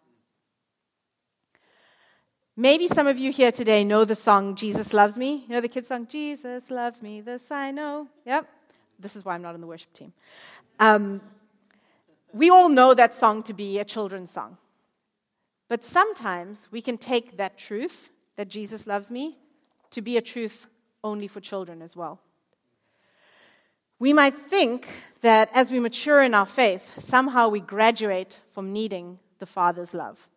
Maybe 2.60 2.90
some 2.90 3.08
of 3.08 3.18
you 3.18 3.32
here 3.32 3.54
today 3.54 3.86
know 3.86 4.04
the 4.04 4.16
song 4.16 4.54
Jesus 4.54 4.92
Loves 4.92 5.16
Me. 5.16 5.46
You 5.48 5.56
know 5.56 5.62
the 5.62 5.70
kids' 5.70 5.88
song, 5.88 6.08
Jesus 6.08 6.70
Loves 6.70 7.02
Me, 7.02 7.22
this 7.22 7.50
I 7.52 7.72
know. 7.72 8.10
Yep. 8.26 8.50
This 9.00 9.16
is 9.16 9.24
why 9.24 9.36
I'm 9.36 9.42
not 9.42 9.54
on 9.54 9.62
the 9.62 9.66
worship 9.66 9.94
team. 9.94 10.12
Um, 10.78 11.22
we 12.34 12.50
all 12.50 12.68
know 12.68 12.94
that 12.94 13.16
song 13.16 13.44
to 13.44 13.54
be 13.54 13.80
a 13.80 13.86
children's 13.86 14.32
song. 14.32 14.58
But 15.70 15.86
sometimes 15.86 16.68
we 16.70 16.82
can 16.82 16.98
take 16.98 17.38
that 17.38 17.58
truth, 17.58 18.10
that 18.36 18.50
Jesus 18.50 18.86
loves 18.86 19.10
me, 19.10 19.38
to 19.92 20.02
be 20.02 20.18
a 20.18 20.22
truth 20.22 20.68
only 21.02 21.30
for 21.30 21.40
children 21.40 21.82
as 21.82 21.96
well. 21.96 22.20
We 24.00 24.12
might 24.12 24.36
think 24.36 24.86
that 25.22 25.50
as 25.54 25.72
we 25.72 25.80
mature 25.80 26.22
in 26.22 26.34
our 26.34 26.46
faith, 26.46 26.92
somehow 27.00 27.48
we 27.48 27.62
graduate 27.62 28.42
from 28.52 28.74
needing 28.74 29.20
the 29.38 29.46
Father's 29.46 29.94
love, 29.94 30.28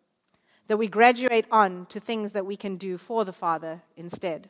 that 0.67 0.77
we 0.77 0.87
graduate 0.87 1.45
on 1.51 1.85
to 1.87 1.99
things 1.99 2.31
that 2.31 2.45
we 2.45 2.55
can 2.55 2.77
do 2.77 2.97
for 2.97 3.25
the 3.25 3.33
Father 3.33 3.81
instead. 3.97 4.49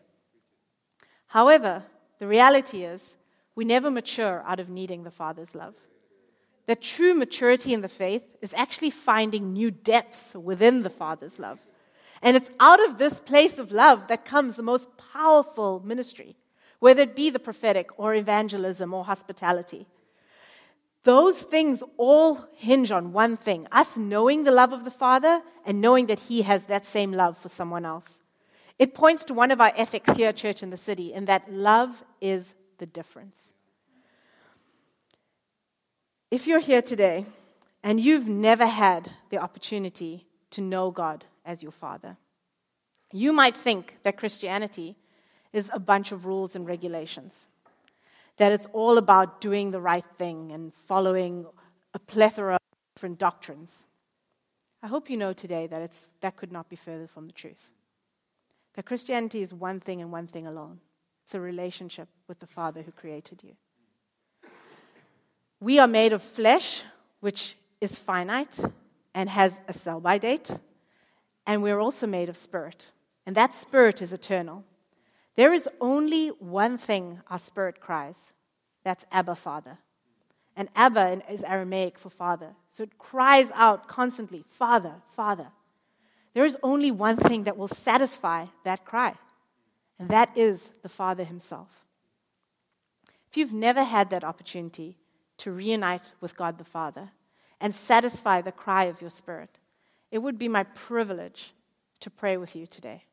However, 1.28 1.84
the 2.20 2.28
reality 2.28 2.84
is 2.84 3.18
we 3.56 3.66
never 3.66 3.90
mature 3.90 4.44
out 4.46 4.60
of 4.60 4.70
needing 4.70 5.04
the 5.04 5.12
Father's 5.12 5.56
love. 5.56 5.76
That 6.66 6.82
true 6.82 7.14
maturity 7.14 7.74
in 7.74 7.82
the 7.82 7.90
faith 7.90 8.24
is 8.42 8.54
actually 8.54 8.92
finding 8.92 9.52
new 9.52 9.70
depths 9.70 10.34
within 10.34 10.84
the 10.84 10.90
Father's 10.90 11.40
love. 11.40 11.60
And 12.22 12.38
it's 12.38 12.52
out 12.60 12.82
of 12.88 12.98
this 12.98 13.20
place 13.20 13.60
of 13.60 13.72
love 13.72 14.08
that 14.08 14.24
comes 14.24 14.56
the 14.56 14.64
most 14.64 14.88
powerful 15.14 15.82
ministry, 15.84 16.38
whether 16.80 17.02
it 17.02 17.16
be 17.16 17.30
the 17.30 17.40
prophetic 17.40 17.90
or 17.98 18.14
evangelism 18.14 18.94
or 18.94 19.04
hospitality. 19.04 19.88
Those 21.04 21.36
things 21.38 21.84
all 21.98 22.48
hinge 22.56 22.92
on 22.92 23.12
one 23.12 23.36
thing 23.36 23.68
us 23.72 23.98
knowing 23.98 24.44
the 24.44 24.52
love 24.52 24.72
of 24.72 24.86
the 24.86 24.92
Father 24.92 25.42
and 25.66 25.82
knowing 25.82 26.08
that 26.08 26.20
He 26.20 26.44
has 26.44 26.66
that 26.66 26.86
same 26.86 27.12
love 27.12 27.38
for 27.38 27.50
someone 27.50 27.86
else. 27.86 28.20
It 28.80 28.94
points 28.94 29.26
to 29.26 29.34
one 29.34 29.52
of 29.52 29.62
our 29.62 29.74
ethics 29.76 30.16
here 30.16 30.30
at 30.30 30.38
Church 30.38 30.64
in 30.64 30.70
the 30.70 30.78
City 30.78 31.14
in 31.14 31.26
that 31.26 31.52
love 31.52 32.04
is 32.22 32.56
the 32.78 32.86
difference. 32.86 33.36
If 36.32 36.48
you're 36.48 36.60
here 36.60 36.82
today 36.82 37.26
and 37.84 38.00
you've 38.00 38.28
never 38.28 38.66
had 38.66 39.12
the 39.30 39.38
opportunity 39.38 40.26
to 40.52 40.62
know 40.62 40.90
God 40.90 41.26
as 41.46 41.62
your 41.62 41.72
Father, 41.72 42.18
you 43.12 43.34
might 43.34 43.56
think 43.56 43.98
that 44.04 44.18
Christianity 44.18 44.96
is 45.52 45.70
a 45.74 45.80
bunch 45.80 46.12
of 46.12 46.26
rules 46.26 46.56
and 46.56 46.66
regulations 46.66 47.46
that 48.38 48.52
it's 48.52 48.68
all 48.74 48.98
about 48.98 49.42
doing 49.42 49.72
the 49.72 49.82
right 49.82 50.06
thing 50.18 50.52
and 50.52 50.74
following 50.74 51.46
a 51.94 52.00
plethora 52.00 52.56
of 52.56 52.96
different 52.96 53.20
doctrines. 53.20 53.86
I 54.82 54.88
hope 54.88 55.10
you 55.10 55.18
know 55.18 55.34
today 55.34 55.68
that 55.68 55.82
it's, 55.82 56.08
that 56.22 56.36
could 56.36 56.52
not 56.52 56.70
be 56.70 56.76
further 56.76 57.08
from 57.08 57.28
the 57.28 57.34
truth. 57.34 57.70
That 58.74 58.86
Christianity 58.86 59.42
is 59.42 59.54
one 59.54 59.80
thing 59.80 60.02
and 60.02 60.12
one 60.12 60.28
thing 60.28 60.48
alone 60.48 60.80
it's 61.24 61.36
a 61.36 61.40
relationship 61.40 62.10
with 62.28 62.40
the 62.40 62.48
Father 62.48 62.82
who 62.82 62.92
created 62.92 63.42
you. 63.44 63.54
We 65.62 65.80
are 65.80 65.88
made 65.88 66.12
of 66.12 66.22
flesh, 66.22 66.84
which 67.22 67.56
is 67.80 67.98
finite 67.98 68.60
and 69.16 69.30
has 69.30 69.60
a 69.70 69.74
sell 69.74 70.02
by 70.02 70.18
date, 70.18 70.52
and 71.48 71.64
we're 71.64 71.80
also 71.80 72.08
made 72.08 72.28
of 72.28 72.36
spirit, 72.36 72.92
and 73.26 73.36
that 73.36 73.56
spirit 73.56 74.02
is 74.02 74.12
eternal. 74.12 74.66
There 75.36 75.54
is 75.54 75.68
only 75.82 76.28
one 76.30 76.78
thing 76.78 77.22
our 77.30 77.40
spirit 77.40 77.80
cries 77.80 78.34
that's 78.84 79.06
Abba, 79.12 79.36
Father. 79.36 79.80
And 80.56 80.70
Abba 80.76 81.22
is 81.32 81.44
Aramaic 81.44 81.98
for 81.98 82.10
father. 82.10 82.56
So 82.70 82.84
it 82.84 82.98
cries 83.00 83.52
out 83.56 83.88
constantly, 83.88 84.44
Father, 84.48 84.96
Father. 85.16 85.48
There 86.34 86.46
is 86.46 86.58
only 86.62 86.92
one 86.92 87.18
thing 87.18 87.44
that 87.44 87.58
will 87.58 87.68
satisfy 87.68 88.48
that 88.64 88.86
cry, 88.86 89.16
and 89.98 90.10
that 90.10 90.36
is 90.36 90.72
the 90.82 90.90
Father 90.90 91.24
Himself. 91.24 91.70
If 93.30 93.38
you've 93.38 93.54
never 93.54 93.84
had 93.84 94.10
that 94.12 94.24
opportunity 94.24 94.98
to 95.38 95.52
reunite 95.52 96.14
with 96.22 96.38
God 96.38 96.58
the 96.58 96.64
Father 96.64 97.10
and 97.60 97.74
satisfy 97.74 98.42
the 98.42 98.52
cry 98.52 98.86
of 98.86 99.02
your 99.02 99.10
spirit, 99.10 99.58
it 100.12 100.20
would 100.20 100.38
be 100.38 100.48
my 100.48 100.64
privilege 100.64 101.54
to 102.02 102.10
pray 102.10 102.38
with 102.38 102.56
you 102.56 102.68
today. 102.68 103.06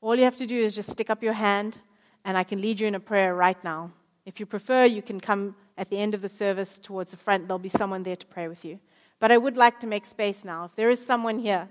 All 0.00 0.14
you 0.14 0.24
have 0.24 0.36
to 0.36 0.46
do 0.46 0.58
is 0.58 0.74
just 0.74 0.90
stick 0.90 1.10
up 1.10 1.22
your 1.22 1.32
hand, 1.32 1.76
and 2.24 2.38
I 2.38 2.44
can 2.44 2.60
lead 2.60 2.78
you 2.78 2.86
in 2.86 2.94
a 2.94 3.00
prayer 3.00 3.34
right 3.34 3.62
now. 3.64 3.90
If 4.24 4.38
you 4.38 4.46
prefer, 4.46 4.84
you 4.84 5.02
can 5.02 5.18
come 5.20 5.56
at 5.76 5.90
the 5.90 5.98
end 5.98 6.14
of 6.14 6.22
the 6.22 6.28
service 6.28 6.78
towards 6.78 7.10
the 7.10 7.16
front. 7.16 7.48
There'll 7.48 7.58
be 7.58 7.68
someone 7.68 8.02
there 8.02 8.16
to 8.16 8.26
pray 8.26 8.46
with 8.46 8.64
you. 8.64 8.78
But 9.18 9.32
I 9.32 9.38
would 9.38 9.56
like 9.56 9.80
to 9.80 9.86
make 9.86 10.06
space 10.06 10.44
now. 10.44 10.66
If 10.66 10.76
there 10.76 10.90
is 10.90 11.04
someone 11.04 11.38
here 11.38 11.68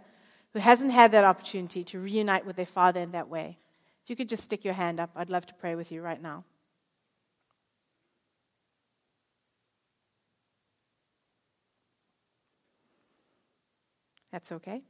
who 0.53 0.59
hasn't 0.59 0.91
had 0.91 1.11
that 1.13 1.23
opportunity 1.23 1.83
to 1.85 1.99
reunite 1.99 2.45
with 2.45 2.57
their 2.57 2.65
father 2.65 2.99
in 2.99 3.11
that 3.11 3.29
way, 3.29 3.57
if 4.03 4.09
you 4.09 4.15
could 4.15 4.29
just 4.29 4.43
stick 4.43 4.65
your 4.65 4.73
hand 4.73 4.99
up, 4.99 5.11
I'd 5.15 5.29
love 5.29 5.45
to 5.45 5.53
pray 5.53 5.75
with 5.75 5.91
you 5.91 6.01
right 6.01 6.21
now. 6.21 6.43
That's 14.31 14.51
okay. 14.51 14.81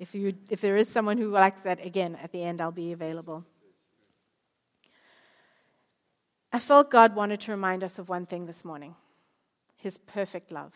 If, 0.00 0.14
you, 0.14 0.32
if 0.48 0.62
there 0.62 0.78
is 0.78 0.88
someone 0.88 1.18
who 1.18 1.28
likes 1.28 1.60
that, 1.60 1.84
again, 1.84 2.16
at 2.22 2.32
the 2.32 2.42
end, 2.42 2.62
I'll 2.62 2.72
be 2.72 2.92
available. 2.92 3.44
I 6.50 6.58
felt 6.58 6.90
God 6.90 7.14
wanted 7.14 7.40
to 7.40 7.50
remind 7.50 7.84
us 7.84 7.98
of 7.98 8.08
one 8.08 8.24
thing 8.24 8.46
this 8.46 8.64
morning 8.64 8.96
His 9.76 9.98
perfect 9.98 10.50
love. 10.50 10.72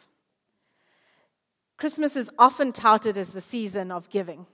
Christmas 1.79 2.17
is 2.17 2.31
often 2.39 2.71
touted 2.71 3.17
as 3.17 3.31
the 3.31 3.41
season 3.41 3.91
of 3.91 4.11
giving, 4.11 4.47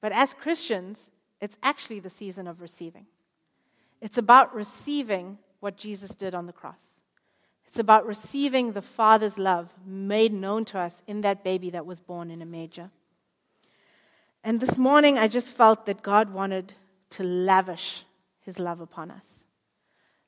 but 0.00 0.10
as 0.10 0.34
Christians, 0.34 1.08
it's 1.40 1.56
actually 1.62 2.00
the 2.00 2.10
season 2.10 2.48
of 2.48 2.60
receiving. 2.60 3.06
It's 4.00 4.18
about 4.18 4.54
receiving 4.54 5.38
what 5.60 5.76
Jesus 5.76 6.10
did 6.10 6.34
on 6.34 6.46
the 6.46 6.52
cross. 6.52 6.98
It's 7.68 7.78
about 7.78 8.04
receiving 8.04 8.72
the 8.72 8.82
Father's 8.82 9.38
love 9.38 9.72
made 9.86 10.32
known 10.32 10.64
to 10.66 10.80
us 10.80 11.00
in 11.06 11.20
that 11.20 11.44
baby 11.44 11.70
that 11.70 11.86
was 11.86 12.00
born 12.00 12.32
in 12.32 12.42
a 12.42 12.46
manger. 12.46 12.90
And 14.46 14.60
this 14.60 14.78
morning, 14.78 15.18
I 15.18 15.26
just 15.26 15.48
felt 15.48 15.86
that 15.86 16.04
God 16.04 16.32
wanted 16.32 16.72
to 17.10 17.24
lavish 17.24 18.04
his 18.42 18.60
love 18.60 18.80
upon 18.80 19.10
us. 19.10 19.26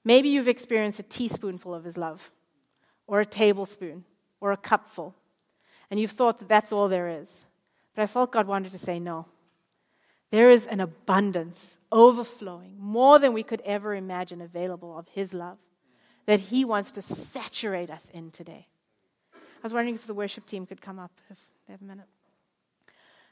Maybe 0.04 0.28
you've 0.28 0.48
experienced 0.48 0.98
a 0.98 1.04
teaspoonful 1.04 1.72
of 1.72 1.85
his 1.85 1.96
love, 1.96 2.33
or 3.07 3.20
a 3.20 3.24
tablespoon, 3.24 4.04
or 4.40 4.50
a 4.50 4.57
cupful, 4.57 5.14
and 5.88 6.00
you've 6.00 6.11
thought 6.11 6.40
that 6.40 6.48
that's 6.48 6.72
all 6.72 6.88
there 6.88 7.07
is. 7.07 7.44
But 7.94 8.02
I 8.02 8.07
felt 8.09 8.33
God 8.33 8.48
wanted 8.48 8.72
to 8.72 8.78
say 8.78 8.98
no. 8.98 9.26
There 10.33 10.50
is 10.50 10.66
an 10.66 10.81
abundance, 10.81 11.78
overflowing, 11.92 12.74
more 12.76 13.20
than 13.20 13.33
we 13.33 13.44
could 13.44 13.61
ever 13.61 13.94
imagine 13.94 14.40
available 14.40 14.98
of 14.98 15.07
his 15.07 15.33
love 15.33 15.59
that 16.26 16.40
he 16.40 16.64
wants 16.64 16.90
to 16.90 17.02
saturate 17.02 17.88
us 17.88 18.11
in 18.12 18.33
today. 18.33 18.66
I 19.33 19.62
was 19.62 19.72
wondering 19.72 19.94
if 19.94 20.09
the 20.09 20.12
worship 20.12 20.44
team 20.44 20.66
could 20.66 20.81
come 20.81 20.98
up 20.98 21.12
if 21.31 21.38
they 21.68 21.72
have 21.72 21.83
a 21.83 21.85
minute. 21.85 22.09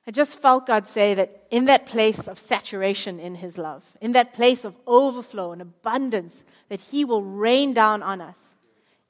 I 0.06 0.12
just 0.12 0.38
felt 0.38 0.66
God 0.66 0.86
say 0.86 1.14
that 1.14 1.46
in 1.50 1.64
that 1.64 1.86
place 1.86 2.28
of 2.28 2.38
saturation 2.38 3.18
in 3.18 3.34
His 3.34 3.58
love, 3.58 3.84
in 4.00 4.12
that 4.12 4.34
place 4.34 4.64
of 4.64 4.76
overflow 4.86 5.52
and 5.52 5.60
abundance, 5.60 6.44
that 6.68 6.80
He 6.80 7.04
will 7.04 7.22
rain 7.22 7.74
down 7.74 8.02
on 8.04 8.20
us. 8.20 8.38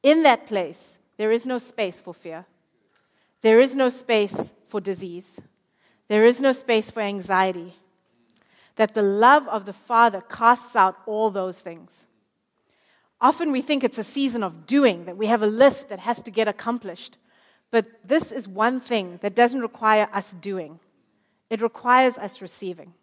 In 0.02 0.22
that 0.22 0.46
place, 0.46 0.98
there 1.18 1.30
is 1.30 1.44
no 1.44 1.58
space 1.58 2.00
for 2.00 2.14
fear. 2.14 2.46
There 3.42 3.60
is 3.60 3.76
no 3.76 3.90
space 3.90 4.52
for 4.68 4.80
disease. 4.80 5.38
There 6.08 6.24
is 6.24 6.40
no 6.40 6.52
space 6.52 6.90
for 6.90 7.00
anxiety. 7.00 7.74
That 8.76 8.94
the 8.94 9.02
love 9.02 9.46
of 9.48 9.66
the 9.66 9.72
Father 9.74 10.22
casts 10.22 10.76
out 10.76 10.96
all 11.06 11.30
those 11.30 11.58
things. 11.58 11.90
Often 13.20 13.52
we 13.52 13.62
think 13.62 13.84
it's 13.84 13.98
a 13.98 14.04
season 14.04 14.42
of 14.42 14.66
doing, 14.66 15.04
that 15.06 15.16
we 15.16 15.26
have 15.26 15.42
a 15.42 15.46
list 15.46 15.90
that 15.90 16.00
has 16.00 16.22
to 16.22 16.30
get 16.30 16.48
accomplished. 16.48 17.18
But 17.70 17.86
this 18.04 18.32
is 18.32 18.46
one 18.46 18.80
thing 18.80 19.18
that 19.22 19.34
doesn't 19.34 19.60
require 19.60 20.08
us 20.12 20.32
doing. 20.32 20.80
It 21.50 21.62
requires 21.62 22.18
us 22.18 22.42
receiving. 22.42 22.94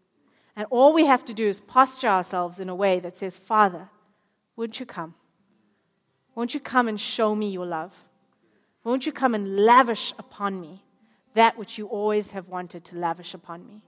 And 0.56 0.68
all 0.70 0.94
we 0.94 1.06
have 1.06 1.26
to 1.26 1.34
do 1.34 1.46
is 1.46 1.60
posture 1.60 2.08
ourselves 2.08 2.60
in 2.60 2.70
a 2.70 2.76
way 2.76 3.00
that 3.00 3.18
says, 3.18 3.38
Father, 3.40 3.90
won't 4.56 4.80
you 4.80 4.86
come? 4.86 5.16
Won't 6.36 6.54
you 6.54 6.60
come 6.60 6.88
and 6.88 7.00
show 7.00 7.36
me 7.36 7.50
your 7.50 7.66
love? 7.66 7.94
Won't 8.84 9.06
you 9.06 9.12
come 9.12 9.34
and 9.34 9.66
lavish 9.66 10.14
upon 10.20 10.60
me 10.60 10.84
that 11.34 11.58
which 11.58 11.78
you 11.78 11.88
always 11.88 12.32
have 12.32 12.50
wanted 12.50 12.86
to 12.86 12.98
lavish 12.98 13.34
upon 13.34 13.66
me? 13.66 13.82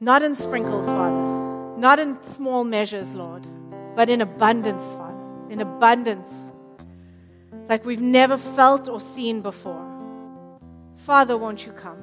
Not 0.00 0.22
in 0.22 0.34
sprinkles, 0.34 0.86
Father. 0.86 1.78
Not 1.78 1.98
in 1.98 2.22
small 2.22 2.64
measures, 2.64 3.14
Lord, 3.14 3.46
but 3.94 4.10
in 4.10 4.20
abundance, 4.20 4.84
Father. 4.94 5.16
In 5.50 5.60
abundance, 5.60 6.28
like 7.68 7.84
we've 7.84 8.00
never 8.00 8.36
felt 8.36 8.88
or 8.88 9.00
seen 9.00 9.40
before. 9.40 9.89
Father, 11.00 11.38
won't 11.38 11.64
you 11.64 11.72
come? 11.72 11.96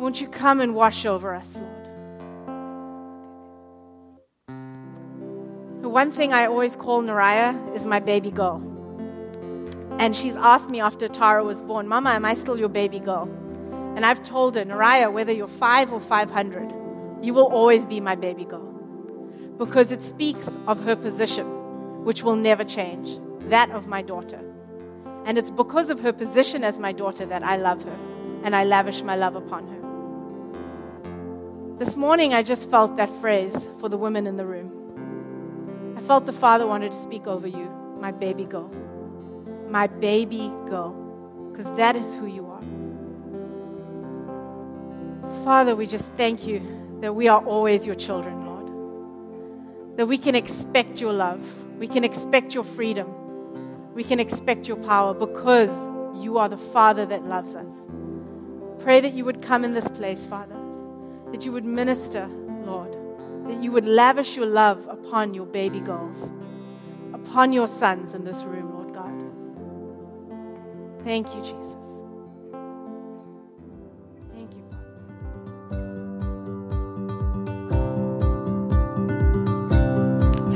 Won't 0.00 0.18
you 0.18 0.28
come 0.28 0.62
and 0.62 0.74
wash 0.74 1.04
over 1.04 1.34
us, 1.34 1.54
Lord? 1.54 1.84
The 5.82 5.90
one 5.90 6.10
thing 6.10 6.32
I 6.32 6.46
always 6.46 6.74
call 6.74 7.02
Nariah 7.02 7.76
is 7.76 7.84
my 7.84 8.00
baby 8.00 8.30
girl. 8.30 8.62
And 9.98 10.16
she's 10.16 10.36
asked 10.36 10.70
me 10.70 10.80
after 10.80 11.06
Tara 11.06 11.44
was 11.44 11.60
born, 11.60 11.86
Mama, 11.86 12.10
am 12.10 12.24
I 12.24 12.32
still 12.34 12.58
your 12.58 12.70
baby 12.70 12.98
girl? 12.98 13.28
And 13.94 14.06
I've 14.06 14.22
told 14.22 14.54
her, 14.54 14.64
Nariah, 14.64 15.12
whether 15.12 15.30
you're 15.32 15.46
five 15.46 15.92
or 15.92 16.00
500, 16.00 16.72
you 17.22 17.34
will 17.34 17.52
always 17.52 17.84
be 17.84 18.00
my 18.00 18.14
baby 18.14 18.46
girl. 18.46 18.72
Because 19.58 19.92
it 19.92 20.02
speaks 20.02 20.48
of 20.66 20.82
her 20.84 20.96
position, 20.96 21.44
which 22.04 22.22
will 22.22 22.36
never 22.36 22.64
change 22.64 23.20
that 23.50 23.70
of 23.70 23.86
my 23.86 24.00
daughter. 24.00 24.40
And 25.24 25.38
it's 25.38 25.50
because 25.50 25.88
of 25.88 26.00
her 26.00 26.12
position 26.12 26.64
as 26.64 26.78
my 26.78 26.92
daughter 26.92 27.24
that 27.24 27.42
I 27.42 27.56
love 27.56 27.82
her 27.84 27.96
and 28.44 28.54
I 28.54 28.64
lavish 28.64 29.02
my 29.02 29.16
love 29.16 29.36
upon 29.36 29.66
her. 29.68 29.80
This 31.78 31.96
morning, 31.96 32.34
I 32.34 32.42
just 32.42 32.70
felt 32.70 32.98
that 32.98 33.08
phrase 33.20 33.56
for 33.80 33.88
the 33.88 33.96
women 33.96 34.26
in 34.26 34.36
the 34.36 34.44
room. 34.44 35.94
I 35.96 36.02
felt 36.02 36.26
the 36.26 36.32
Father 36.32 36.66
wanted 36.66 36.92
to 36.92 36.98
speak 37.00 37.26
over 37.26 37.46
you, 37.48 37.70
my 38.00 38.12
baby 38.12 38.44
girl. 38.44 38.70
My 39.68 39.86
baby 39.86 40.52
girl, 40.68 40.92
because 41.50 41.74
that 41.76 41.96
is 41.96 42.14
who 42.14 42.26
you 42.26 42.46
are. 42.46 42.60
Father, 45.42 45.74
we 45.74 45.86
just 45.86 46.04
thank 46.16 46.46
you 46.46 46.60
that 47.00 47.14
we 47.14 47.28
are 47.28 47.42
always 47.44 47.86
your 47.86 47.94
children, 47.94 48.44
Lord. 48.44 49.96
That 49.96 50.06
we 50.06 50.18
can 50.18 50.34
expect 50.34 51.00
your 51.00 51.14
love, 51.14 51.40
we 51.78 51.88
can 51.88 52.04
expect 52.04 52.54
your 52.54 52.64
freedom 52.64 53.23
we 53.94 54.04
can 54.04 54.20
expect 54.20 54.66
your 54.66 54.76
power 54.78 55.14
because 55.14 55.70
you 56.22 56.38
are 56.38 56.48
the 56.48 56.56
Father 56.58 57.06
that 57.06 57.24
loves 57.24 57.54
us. 57.54 57.72
Pray 58.80 59.00
that 59.00 59.14
you 59.14 59.24
would 59.24 59.40
come 59.40 59.64
in 59.64 59.72
this 59.72 59.88
place, 59.88 60.26
Father, 60.26 60.56
that 61.32 61.44
you 61.44 61.52
would 61.52 61.64
minister, 61.64 62.28
Lord, 62.64 62.92
that 63.48 63.62
you 63.62 63.70
would 63.72 63.84
lavish 63.84 64.36
your 64.36 64.46
love 64.46 64.86
upon 64.88 65.32
your 65.32 65.46
baby 65.46 65.80
girls, 65.80 66.16
upon 67.12 67.52
your 67.52 67.68
sons 67.68 68.14
in 68.14 68.24
this 68.24 68.42
room, 68.42 68.74
Lord 68.74 68.92
God. 68.92 69.12
Thank 71.04 71.34
you, 71.34 71.40
Jesus. 71.42 71.73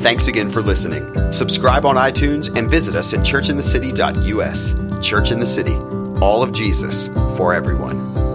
Thanks 0.09 0.27
again 0.27 0.49
for 0.49 0.63
listening. 0.63 1.31
Subscribe 1.31 1.85
on 1.85 1.95
iTunes 1.95 2.57
and 2.57 2.67
visit 2.67 2.95
us 2.95 3.13
at 3.13 3.19
churchinthecity.us. 3.19 5.07
Church 5.07 5.29
in 5.29 5.39
the 5.39 5.45
City, 5.45 5.75
all 6.19 6.41
of 6.41 6.51
Jesus 6.51 7.09
for 7.37 7.53
everyone. 7.53 8.28